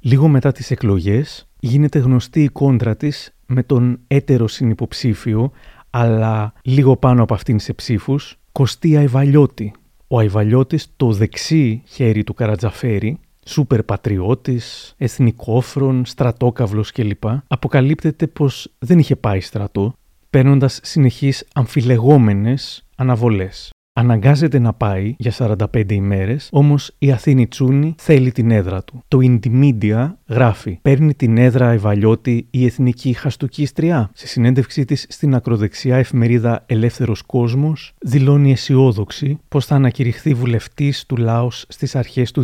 [0.00, 5.50] Λίγο μετά τις εκλογές γίνεται γνωστή η κόντρα της με τον έτερο συνυποψήφιο,
[5.90, 9.72] αλλά λίγο πάνω από αυτήν σε ψήφους, Κωστία Ευαλιώτη,
[10.08, 13.18] ο Αϊβαλιώτης το δεξί χέρι του Καρατζαφέρη,
[13.48, 17.22] σούπερ πατριώτης, εθνικόφρον, στρατόκαυλος κλπ.
[17.46, 19.94] αποκαλύπτεται πως δεν είχε πάει στρατό,
[20.30, 23.70] παίρνοντας συνεχείς αμφιλεγόμενες αναβολές.
[23.98, 29.02] Αναγκάζεται να πάει για 45 ημέρες, όμως η Αθήνη Τσούνη θέλει την έδρα του.
[29.08, 34.10] Το Indymedia γράφει: Παίρνει την έδρα Ευαλιώτη η εθνική χαστοκίστρια.
[34.14, 41.16] Σε συνέντευξή της στην ακροδεξιά εφημερίδα Ελεύθερος Κόσμος, δηλώνει αισιόδοξη πως θα ανακηρυχθεί βουλευτής του
[41.16, 42.42] Λάος στις αρχές του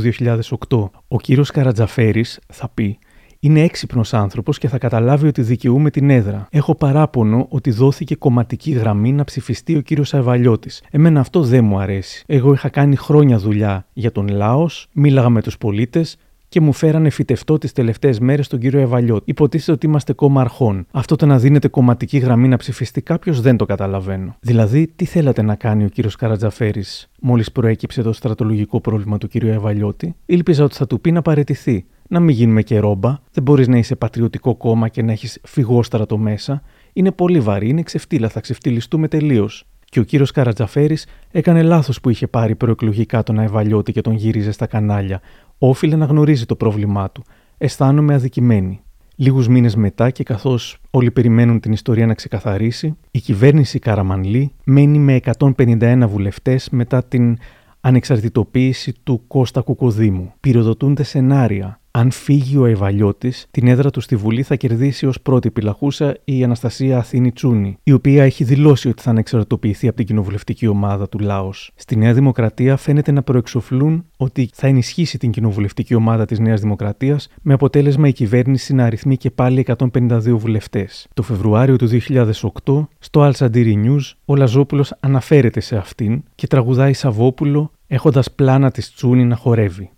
[0.69, 0.91] 2008.
[1.09, 2.99] Ο κύριος Καρατζαφέρης θα πει:
[3.45, 6.47] είναι έξυπνος άνθρωπος και θα καταλάβει ότι δικαιούμαι την έδρα.
[6.51, 10.71] Έχω παράπονο ότι δόθηκε κομματική γραμμή να ψηφιστεί ο κύριος Αβαλιώτη.
[10.91, 12.25] Εμένα αυτό δεν μου αρέσει.
[12.27, 16.17] Εγώ είχα κάνει χρόνια δουλειά για τον λαό, μίλαγα με τους πολίτες,
[16.49, 19.31] και μου φέρανε φυτευτό τις τελευταίες μέρες τον κύριο Ευαλιώτη.
[19.31, 20.87] Υποτίθεται ότι είμαστε κόμμα αρχών.
[20.91, 24.37] Αυτό το να δίνετε κομματική γραμμή να ψηφιστεί κάποιος δεν το καταλαβαίνω.
[24.41, 29.49] Δηλαδή, τι θέλατε να κάνει ο κύριος Καρατζαφέρης μόλις προέκυψε το στρατολογικό πρόβλημα του κύριου
[29.49, 30.15] Ευαλιώτη.
[30.27, 33.19] Ήλπιζα ότι θα του πει να παρετηθεί να μην γίνουμε και ρόμπα.
[33.33, 36.63] Δεν μπορείς να είσαι πατριωτικό κόμμα και να έχεις φυγόστρατο μέσα.
[36.93, 39.67] Είναι πολύ βαρύ, είναι ξεφτύλα, θα ξεφτυλιστούμε τελείως.
[39.85, 44.53] Και ο κύριος Καρατζαφέρης έκανε λάθος που είχε πάρει προεκλογικά τον Αεβαλιώτη και τον γύριζε
[44.53, 45.21] στα κανάλια.
[45.59, 47.25] Όφιλε να γνωρίζει το πρόβλημά του.
[47.59, 48.81] Αισθάνομαι αδικημένη.
[49.17, 54.99] Λίγους μήνες μετά και καθώς όλοι περιμένουν την ιστορία να ξεκαθαρίσει, η κυβέρνηση Καραμανλή μένει
[54.99, 57.37] με 151 βουλευτές μετά την
[57.81, 60.33] ανεξαρτητοποίηση του Κώστα Κουκοδήμου.
[60.41, 65.49] Πυροδοτούνται σενάρια αν φύγει ο Ευαλιώτη, την έδρα του στη Βουλή θα κερδίσει ως πρώτη
[65.49, 70.67] επιλαχούσα η Αναστασία Αθήνη Τσούνη, η οποία έχει δηλώσει ότι θα ανεξαρτητοποιηθεί από την κοινοβουλευτική
[70.67, 71.51] ομάδα του Λάο.
[71.75, 77.29] Στη Νέα Δημοκρατία φαίνεται να προεξοφλούν ότι θα ενισχύσει την κοινοβουλευτική ομάδα της Νέας Δημοκρατίας,
[77.43, 81.09] με αποτέλεσμα η κυβέρνηση να αριθμεί και πάλι 152 βουλευτές.
[81.15, 87.71] Το Φεβρουάριο του 2008, στο Al News, ο Λαζόπουλος αναφέρεται σε αυτήν και τραγουδάει Σαββόπουλο
[87.87, 89.91] έχοντας πλάνα της Τσούνη να χορεύει.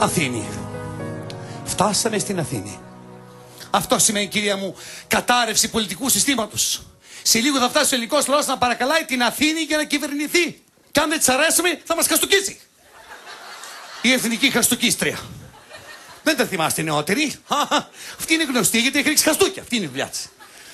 [0.00, 0.61] Αθήνη.
[1.72, 2.78] Φτάσαμε στην Αθήνη.
[3.70, 4.76] Αυτό σημαίνει, κυρία μου,
[5.08, 6.82] κατάρρευση πολιτικού συστήματος.
[7.22, 10.62] Σε λίγο θα φτάσει ο ελληνικός λαός να παρακαλάει την Αθήνη για να κυβερνηθεί.
[10.90, 12.60] Και αν δεν της αρέσουμε, θα μας χαστοκίσει.
[14.02, 15.18] Η εθνική χαστοκίστρια.
[16.22, 17.34] Δεν τα θυμάστε οι νεότεροι;
[18.18, 19.62] Αυτή είναι γνωστή γιατί έχει ρίξει χαστούκια.
[19.62, 20.28] Αυτή είναι η δουλειά της.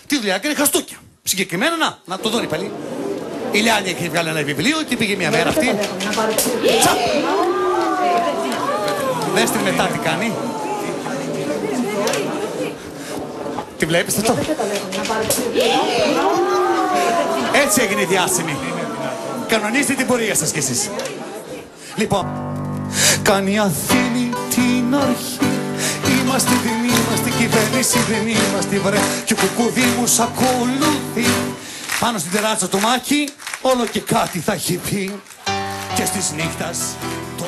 [0.06, 0.96] Τι δουλειά έκανε χαστούκια.
[1.22, 2.72] Συγκεκριμένα να, να το δω πάλι.
[3.52, 5.78] Η Λιάννη έχει βγάλει ένα βιβλίο και πήγε μια μέρα αυτή.
[9.34, 10.57] Δες την μετά τι κάνει.
[13.78, 14.38] Τη βλέπεις αυτό.
[17.64, 18.56] Έτσι έγινε η διάσημη.
[19.48, 20.90] Κανονίστε την πορεία σας κι εσείς.
[21.96, 22.26] Λοιπόν,
[23.22, 25.38] κάνει η Αθήνη την αρχή.
[26.20, 28.98] Είμαστε δεν είμαστε κυβέρνηση, δεν είμαστε βρε.
[29.24, 31.30] Και ο κουκουδί μου σ' ακολουθεί.
[32.00, 33.28] Πάνω στην τεράτσα του Μάκη,
[33.60, 35.20] όλο και κάτι θα έχει πει.
[35.94, 36.78] Και στις νύχτας
[37.36, 37.47] το λαπάδι για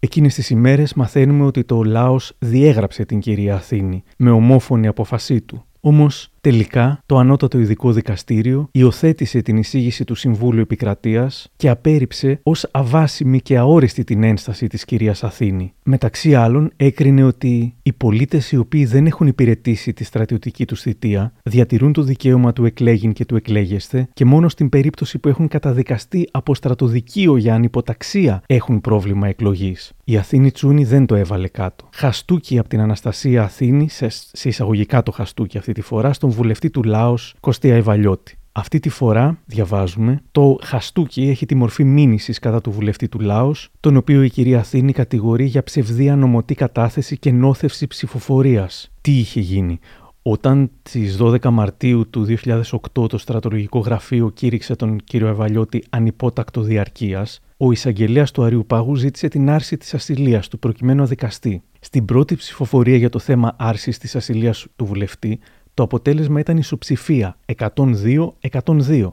[0.00, 5.64] Εκείνες τις ημέρες μαθαίνουμε ότι το Λάος διέγραψε την κυρία Αθήνη με ομόφωνη αποφασή του.
[5.80, 12.68] Όμως Τελικά, το Ανώτατο Ειδικό Δικαστήριο υιοθέτησε την εισήγηση του Συμβούλου Επικρατείας και απέρριψε ως
[12.70, 15.72] αβάσιμη και αόριστη την ένσταση της κυρίας Αθήνη.
[15.82, 21.32] Μεταξύ άλλων, έκρινε ότι οι πολίτες οι οποίοι δεν έχουν υπηρετήσει τη στρατιωτική τους θητεία
[21.42, 26.28] διατηρούν το δικαίωμα του εκλέγην και του εκλέγεστε και μόνο στην περίπτωση που έχουν καταδικαστεί
[26.30, 29.92] από στρατοδικείο για ανυποταξία έχουν πρόβλημα εκλογής.
[30.04, 31.88] Η Αθήνη Τσούνη δεν το έβαλε κάτω.
[31.92, 34.08] Χαστούκι από την Αναστασία Αθήνη, σε,
[34.42, 38.38] εισαγωγικά το χαστούκι αυτή τη φορά, στον βουλευτή του Λάος Κωστία Ιβαλιώτη.
[38.52, 43.68] Αυτή τη φορά, διαβάζουμε, το χαστούκι έχει τη μορφή μήνυσης κατά του βουλευτή του Λάος,
[43.80, 48.90] τον οποίο η κυρία Αθήνη κατηγορεί για ψευδή ανομωτή κατάθεση και νόθευση ψηφοφορίας.
[49.00, 49.78] Τι είχε γίνει;
[50.22, 57.40] Όταν στις 12 Μαρτίου του 2008 το στρατολογικό γραφείο κήρυξε τον κύριο Ευαλιώτη ανυπότακτο διαρκείας,
[57.56, 61.62] ο εισαγγελέας του Αριουπάγου ζήτησε την άρση της ασυλίας του προκειμένου αδικαστή.
[61.80, 65.38] Στην πρώτη ψηφοφορία για το θέμα άρσης της ασυλίας του βουλευτή,
[65.78, 69.12] το αποτέλεσμα ήταν ισοψηφία 102-102.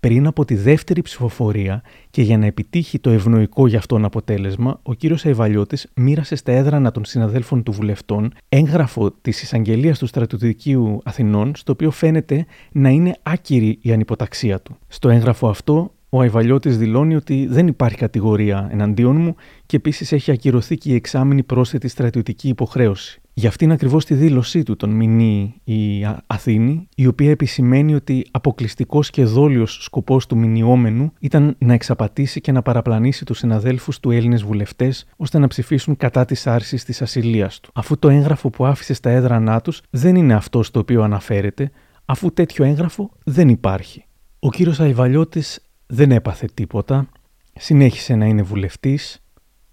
[0.00, 4.94] Πριν από τη δεύτερη ψηφοφορία και για να επιτύχει το ευνοϊκό για αυτόν αποτέλεσμα, ο
[4.94, 11.52] κύριος Αϊβαλιώτης μοίρασε στα έδρανα των συναδέλφων του βουλευτών έγγραφο της εισαγγελίας του στρατιωτικού Αθηνών,
[11.54, 14.76] στο οποίο φαίνεται να είναι άκυρη η ανυποταξία του.
[14.88, 19.34] Στο έγγραφο αυτό, ο Αϊβαλιώτης δηλώνει ότι δεν υπάρχει κατηγορία εναντίον μου
[19.66, 23.18] και επίσης έχει ακυρωθεί και η εξάμεινη πρόσθετη στρατιωτική υποχρέωση.
[23.36, 29.10] Για αυτήν ακριβώς τη δήλωσή του τον μηνύει η Αθήνη, η οποία επισημαίνει ότι αποκλειστικός
[29.10, 34.42] και δόλιος σκοπός του μηνυόμενου ήταν να εξαπατήσει και να παραπλανήσει τους συναδέλφους του Έλληνες
[34.42, 37.70] βουλευτές ώστε να ψηφίσουν κατά της άρσης της ασυλίας του.
[37.74, 41.70] Αφού το έγγραφο που άφησε στα έδρανά τους δεν είναι αυτό στο οποίο αναφέρεται,
[42.04, 44.04] αφού τέτοιο έγγραφο δεν υπάρχει.
[44.38, 47.08] Ο κύριος Αϊβαλιώτης δεν έπαθε τίποτα,
[47.54, 49.22] συνέχισε να είναι βουλευτής,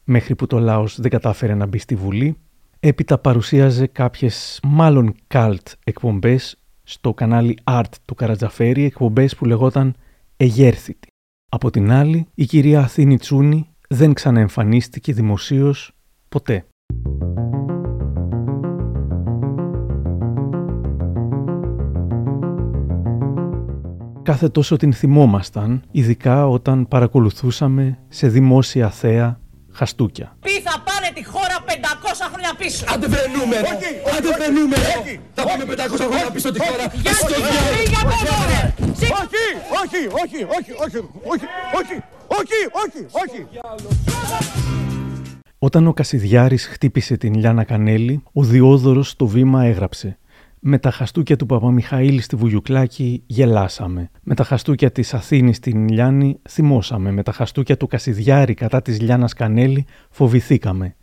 [0.03, 2.37] μέχρι που το λαός δεν κατάφερε να μπει στη Βουλή.
[2.83, 9.95] Έπειτα παρουσίαζε κάποιες μάλλον καλτ εκπομπές στο κανάλι Art του Καρατζαφέρη, εκπομπές που λεγόταν
[10.37, 11.07] «Εγέρθητη».
[11.49, 15.91] Από την άλλη, η κυρία Αθήνη Τσούνη δεν ξαναεμφανίστηκε δημοσίως
[16.29, 16.65] ποτέ.
[24.23, 29.40] κάθε τόσο την θυμόμασταν, ειδικά όταν παρακολουθούσαμε σε δημόσια θέα
[29.81, 30.27] χαστούκια.
[30.45, 31.69] Ποι θα πάνε τη χώρα 500
[32.33, 32.85] χρόνια πίσω.
[32.93, 33.57] Άντε βρενούμε,
[34.15, 34.77] άντε βρενούμε.
[35.37, 36.85] Θα πάμε 500 χρόνια πίσω τη χώρα.
[37.03, 37.11] Για
[39.21, 39.43] όχι,
[39.81, 40.99] όχι, όχι, όχι, όχι,
[41.31, 41.47] όχι,
[41.79, 41.97] όχι,
[42.39, 43.39] όχι, όχι, όχι.
[45.59, 50.17] Όταν ο Κασιδιάρης χτύπησε την Λιάνα Κανέλη, ο Διόδωρος στο βήμα έγραψε
[50.63, 54.11] με τα χαστούκια του Παπαμιχαήλ στη Βουγιουκλάκη γελάσαμε.
[54.21, 57.11] Με τα χαστούκια της Αθήνης στην Λιάννη θυμώσαμε.
[57.11, 60.95] Με τα χαστούκια του Κασιδιάρη κατά της Λιάννας Κανέλη φοβηθήκαμε.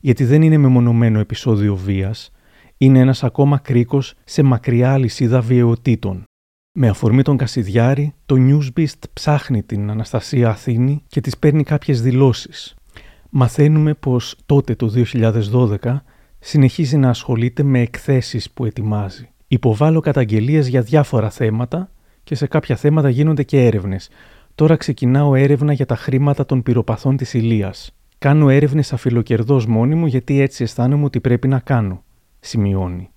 [0.00, 2.30] Γιατί δεν είναι μεμονωμένο επεισόδιο βίας.
[2.76, 6.24] Είναι ένας ακόμα κρίκος σε μακριά λυσίδα βιαιοτήτων.
[6.72, 12.74] Με αφορμή τον Κασιδιάρη, το Newsbeast ψάχνει την Αναστασία Αθήνη και της παίρνει κάποιες δηλώσεις.
[13.30, 16.04] Μαθαίνουμε πως τότε το 2012
[16.46, 19.28] συνεχίζει να ασχολείται με εκθέσεις που ετοιμάζει.
[19.46, 21.90] Υποβάλλω καταγγελίες για διάφορα θέματα
[22.24, 24.08] και σε κάποια θέματα γίνονται και έρευνες.
[24.54, 27.94] Τώρα ξεκινάω έρευνα για τα χρήματα των πυροπαθών της Ηλίας.
[28.18, 32.04] Κάνω έρευνες αφιλοκερδός μόνη μου γιατί έτσι αισθάνομαι ότι πρέπει να κάνω,
[32.40, 33.10] σημειώνει.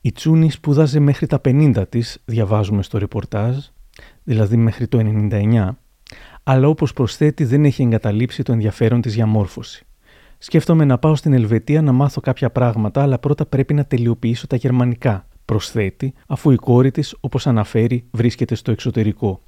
[0.00, 3.56] Η Τσούνη σπούδαζε μέχρι τα 50 της, διαβάζουμε στο ρεπορτάζ,
[4.22, 4.98] δηλαδή μέχρι το
[5.30, 5.68] 99,
[6.42, 9.86] αλλά όπως προσθέτει δεν έχει εγκαταλείψει το ενδιαφέρον της για μόρφωση.
[10.44, 14.56] Σκέφτομαι να πάω στην Ελβετία να μάθω κάποια πράγματα, αλλά πρώτα πρέπει να τελειοποιήσω τα
[14.56, 19.40] γερμανικά, προσθέτει, αφού η κόρη της, όπως αναφέρει, βρίσκεται στο εξωτερικό.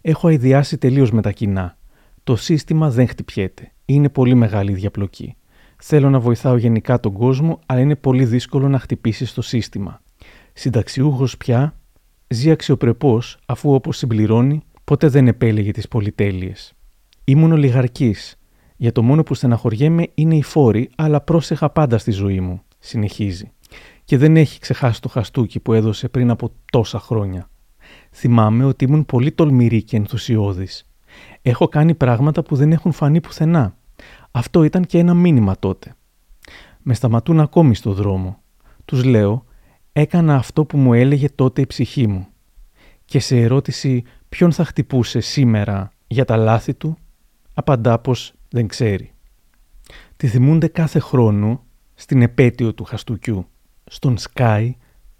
[0.00, 1.76] Έχω αειδιάσει τελείως με τα κοινά.
[2.24, 3.72] Το σύστημα δεν χτυπιέται.
[3.84, 5.36] Είναι πολύ μεγάλη η διαπλοκή.
[5.76, 10.02] Θέλω να βοηθάω γενικά τον κόσμο, αλλά είναι πολύ δύσκολο να χτυπήσει το σύστημα.
[10.52, 11.80] Συνταξιούχος πια,
[12.28, 16.72] ζει αξιοπρεπώς, αφού όπως συμπληρώνει, ποτέ δεν επέλεγε τις πολυτέλειες.
[17.24, 18.14] Ήμουν ολιγαρκή,
[18.80, 23.50] για το μόνο που στεναχωριέμαι είναι οι φόροι, αλλά πρόσεχα πάντα στη ζωή μου, συνεχίζει.
[24.04, 27.50] Και δεν έχει ξεχάσει το χαστούκι που έδωσε πριν από τόσα χρόνια.
[28.10, 30.90] Θυμάμαι ότι ήμουν πολύ τολμηρή και ενθουσιώδης.
[31.42, 33.76] Έχω κάνει πράγματα που δεν έχουν φανεί πουθενά.
[34.30, 35.94] Αυτό ήταν και ένα μήνυμα τότε.
[36.82, 38.42] Με σταματούν ακόμη στο δρόμο.
[38.84, 39.44] Τους λέω,
[39.92, 42.26] έκανα αυτό που μου έλεγε τότε η ψυχή μου.
[43.04, 46.96] Και σε ερώτηση ποιον θα χτυπούσε σήμερα για τα λάθη του,
[47.54, 49.12] απαντά πως δεν ξέρει.
[50.16, 53.46] Τη θυμούνται κάθε χρόνο στην επέτειο του Χαστούκιου,
[53.84, 54.70] στον Sky,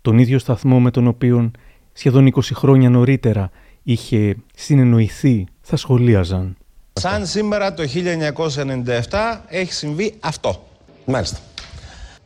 [0.03, 1.51] τον ίδιο σταθμό με τον οποίο
[1.93, 3.51] σχεδόν 20 χρόνια νωρίτερα
[3.83, 6.57] είχε συνεννοηθεί, θα σχολίαζαν.
[6.93, 10.69] Σαν σήμερα το 1997 έχει συμβεί αυτό.
[11.05, 11.39] Μάλιστα.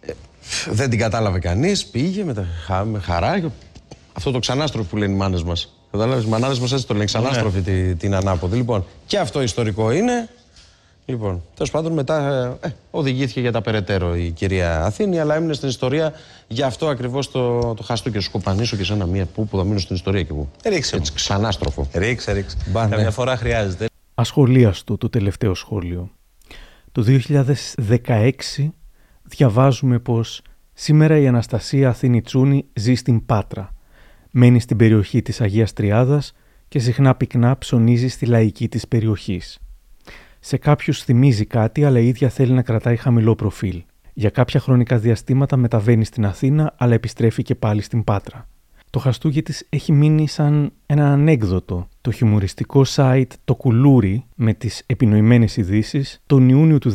[0.01, 0.13] Ε,
[0.71, 3.53] δεν την κατάλαβε κανείς, πήγε με, τα, με χαρά.
[4.13, 5.75] Αυτό το ξανάστροφο που λένε οι μάνες μας.
[5.91, 7.95] Κατάλαβες, οι μανάδες μας έτσι το λένε, ξανάστροφη ναι.
[7.95, 8.57] την ανάποδη.
[8.57, 10.29] Λοιπόν, και αυτό ιστορικό είναι,
[11.05, 15.53] Λοιπόν, τέλος πάντων, μετά ε, ε, οδηγήθηκε για τα περαιτέρω η κυρία Αθήνη, αλλά έμεινε
[15.53, 16.13] στην ιστορία
[16.49, 19.57] γι' αυτό ακριβώς το, το χαστού και σου σκοπανίσω και σε ένα μία που, που
[19.57, 20.51] θα μείνω στην ιστορία και εγώ.
[20.65, 20.97] Ρίξε.
[20.97, 21.89] Έτσι, ξανάστροφο.
[21.95, 22.57] Ρίξε, ρίξε.
[22.73, 23.11] Καμιά ναι.
[23.11, 23.87] φορά χρειάζεται.
[24.15, 26.11] Ασχολίαστο το τελευταίο σχόλιο.
[26.93, 27.05] Το
[28.07, 28.31] 2016
[29.23, 30.43] διαβάζουμε πως
[30.73, 33.75] σήμερα η Αναστασία Αθήνη Τσούνη ζει στην Πάτρα.
[34.31, 36.33] μένει στην περιοχή της Αγίας Τριάδας
[36.69, 39.59] και συχνά πυκνά ψωνίζει στη λαϊκή της περιοχής.
[40.45, 43.82] Σε κάποιους θυμίζει κάτι, αλλά η ίδια θέλει να κρατάει χαμηλό προφίλ.
[44.12, 48.49] Για κάποια χρονικά διαστήματα μεταβαίνει στην Αθήνα, αλλά επιστρέφει και πάλι στην Πάτρα.
[48.90, 51.88] Το χαστούγι της έχει μείνει σαν ένα ανέκδοτο.
[52.01, 56.90] Το χιουμοριστικό site «Το Κουλούρι» με τις επινοημένες ειδήσεις, τον Ιούνιο του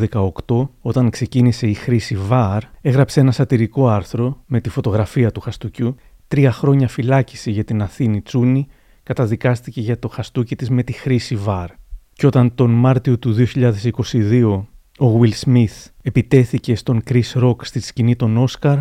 [0.45, 5.95] 18, όταν ξεκίνησε η χρήση VAR, έγραψε ένα σατυρικό άρθρο με τη φωτογραφία του χαστούκιου
[6.27, 8.67] «Τρία χρόνια φυλάκιση για την Αθήνη Τσούνη»
[9.03, 11.67] καταδικάστηκε για το χαστούκι της με τη χρήση VAR.
[12.18, 14.61] Και όταν τον Μάρτιο του 2022
[14.99, 18.78] ο Will Smith επιτέθηκε στον Chris Rock στη σκηνή των Όσκαρ.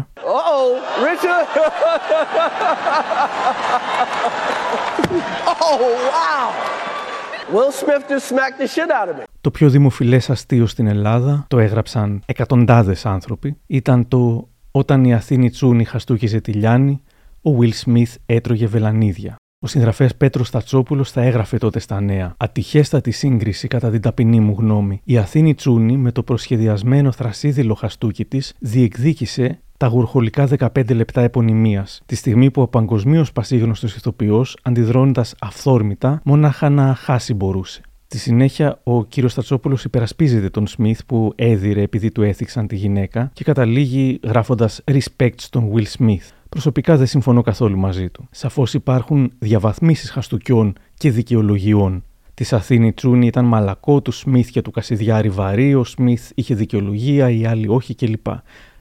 [9.41, 15.51] Το πιο δημοφιλές αστείο στην Ελλάδα, το έγραψαν εκατοντάδες άνθρωποι, ήταν το «Όταν η Αθήνη
[15.51, 17.03] Τσούνη χαστούκιζε τη Λιάννη,
[17.43, 19.37] ο Will Smith έτρωγε βελανίδια».
[19.59, 22.35] Ο συγγραφέας Πέτρος Στατσόπουλος θα έγραφε τότε στα νέα.
[22.37, 25.01] Ατυχέστατη σύγκριση, κατά την ταπεινή μου γνώμη.
[25.05, 32.03] Η Αθήνη Τσούνη, με το προσχεδιασμένο θρασίδηλο χαστούκι της, διεκδίκησε τα γουρχολικά 15 λεπτά επωνυμίας,
[32.07, 37.81] τη στιγμή που ο παγκοσμίως πασίγνωστος ηθοποιός, αντιδρώνοντας αυθόρμητα, μονάχα να χάσει μπορούσε.
[38.07, 43.31] Στη συνέχεια, ο κύριος Στατσόπουλος υπερασπίζεται τον Σμιθ που έδιρε επειδή του έθιξαν τη γυναίκα
[43.33, 46.31] και καταλήγει γράφοντας respect στον Will Smith.
[46.57, 48.29] Προσωπικά δεν συμφωνώ καθόλου μαζί του.
[48.31, 52.05] Σαφώς υπάρχουν διαβαθμίσεις χαστούκιών και δικαιολογιών.
[52.35, 57.31] Της Αθήνη Τσούνη ήταν μαλακό, του Σμιθ και του Κασιδιάρη βαρύ, ο Σμιθ είχε δικαιολογία,
[57.31, 58.27] οι άλλοι όχι κλπ.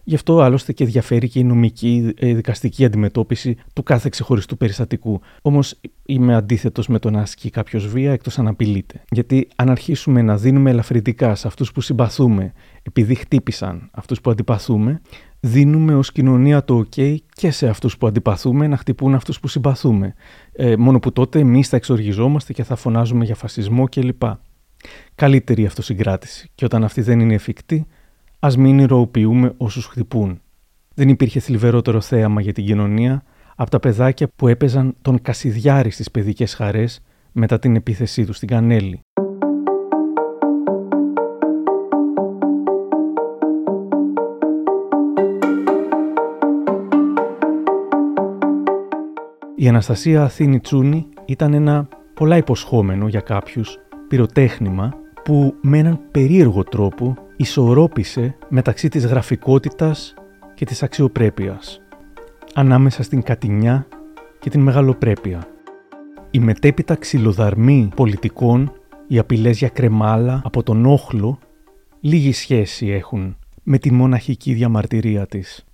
[0.03, 5.21] Γι' αυτό άλλωστε και διαφέρει και η νομική ε, δικαστική αντιμετώπιση του κάθε ξεχωριστού περιστατικού.
[5.41, 9.03] Όμως είμαι αντίθετος με το να ασκεί κάποιος βία εκτός αν απειλείται.
[9.09, 12.53] Γιατί αν αρχίσουμε να δίνουμε ελαφρυντικά σε αυτούς που συμπαθούμε,
[12.83, 15.01] επειδή χτύπησαν αυτούς που αντιπαθούμε,
[15.45, 20.13] δίνουμε ως κοινωνία το ok και σε αυτούς που αντιπαθούμε να χτυπούν αυτούς που συμπαθούμε.
[20.51, 24.21] Ε, μόνο που τότε εμείς θα εξοργιζόμαστε και θα φωνάζουμε για φασισμό κλπ.
[25.15, 26.49] Καλύτερη αυτοσυγκράτηση.
[26.55, 27.85] Και όταν αυτή δεν είναι εφικτή,
[28.39, 30.41] ας μην ηρωοποιούμε όσους χτυπούν.
[30.93, 33.23] Δεν υπήρχε θλιβερότερο θέαμα για την κοινωνία
[33.55, 38.47] από τα παιδάκια που έπαιζαν τον Κασιδιάρη στις παιδικές χαρές μετά την επίθεσή τους στην
[38.47, 38.99] Κανέλη.
[49.57, 53.77] Η Αναστασία Αθήνη Τσούνη ήταν ένα πολλά υποσχόμενο για κάποιους
[54.07, 54.93] πυροτέχνημα
[55.23, 60.13] που με έναν περίεργο τρόπο ισορρόπησε μεταξύ της γραφικότητας
[60.53, 61.81] και της αξιοπρέπειας,
[62.53, 63.87] ανάμεσα στην κατηνιά
[64.39, 65.47] και την μεγαλοπρέπεια.
[66.31, 68.71] Η μετέπειτα ξυλοδαρμή πολιτικών,
[69.07, 71.39] οι απειλές για κρεμάλα από τον όχλο,
[71.99, 75.65] λίγη σχέση έχουν με τη μοναχική διαμαρτυρία της.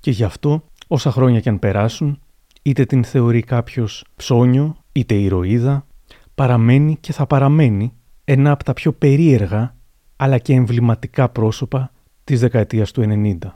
[0.00, 2.20] Και γι' αυτό, όσα χρόνια κι αν περάσουν,
[2.66, 5.86] είτε την θεωρεί κάποιος ψώνιο, είτε ηρωίδα,
[6.34, 7.92] παραμένει και θα παραμένει
[8.24, 9.76] ένα από τα πιο περίεργα
[10.16, 11.92] αλλά και εμβληματικά πρόσωπα
[12.24, 13.52] της δεκαετίας του 90.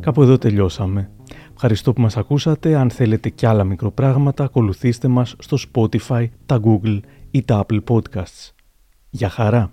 [0.00, 1.10] Κάπου εδώ τελειώσαμε.
[1.54, 2.74] Ευχαριστώ που μας ακούσατε.
[2.74, 8.50] Αν θέλετε κι άλλα μικροπράγματα, ακολουθήστε μας στο Spotify, τα Google ή τα Apple Podcasts.
[9.10, 9.72] Για χαρά!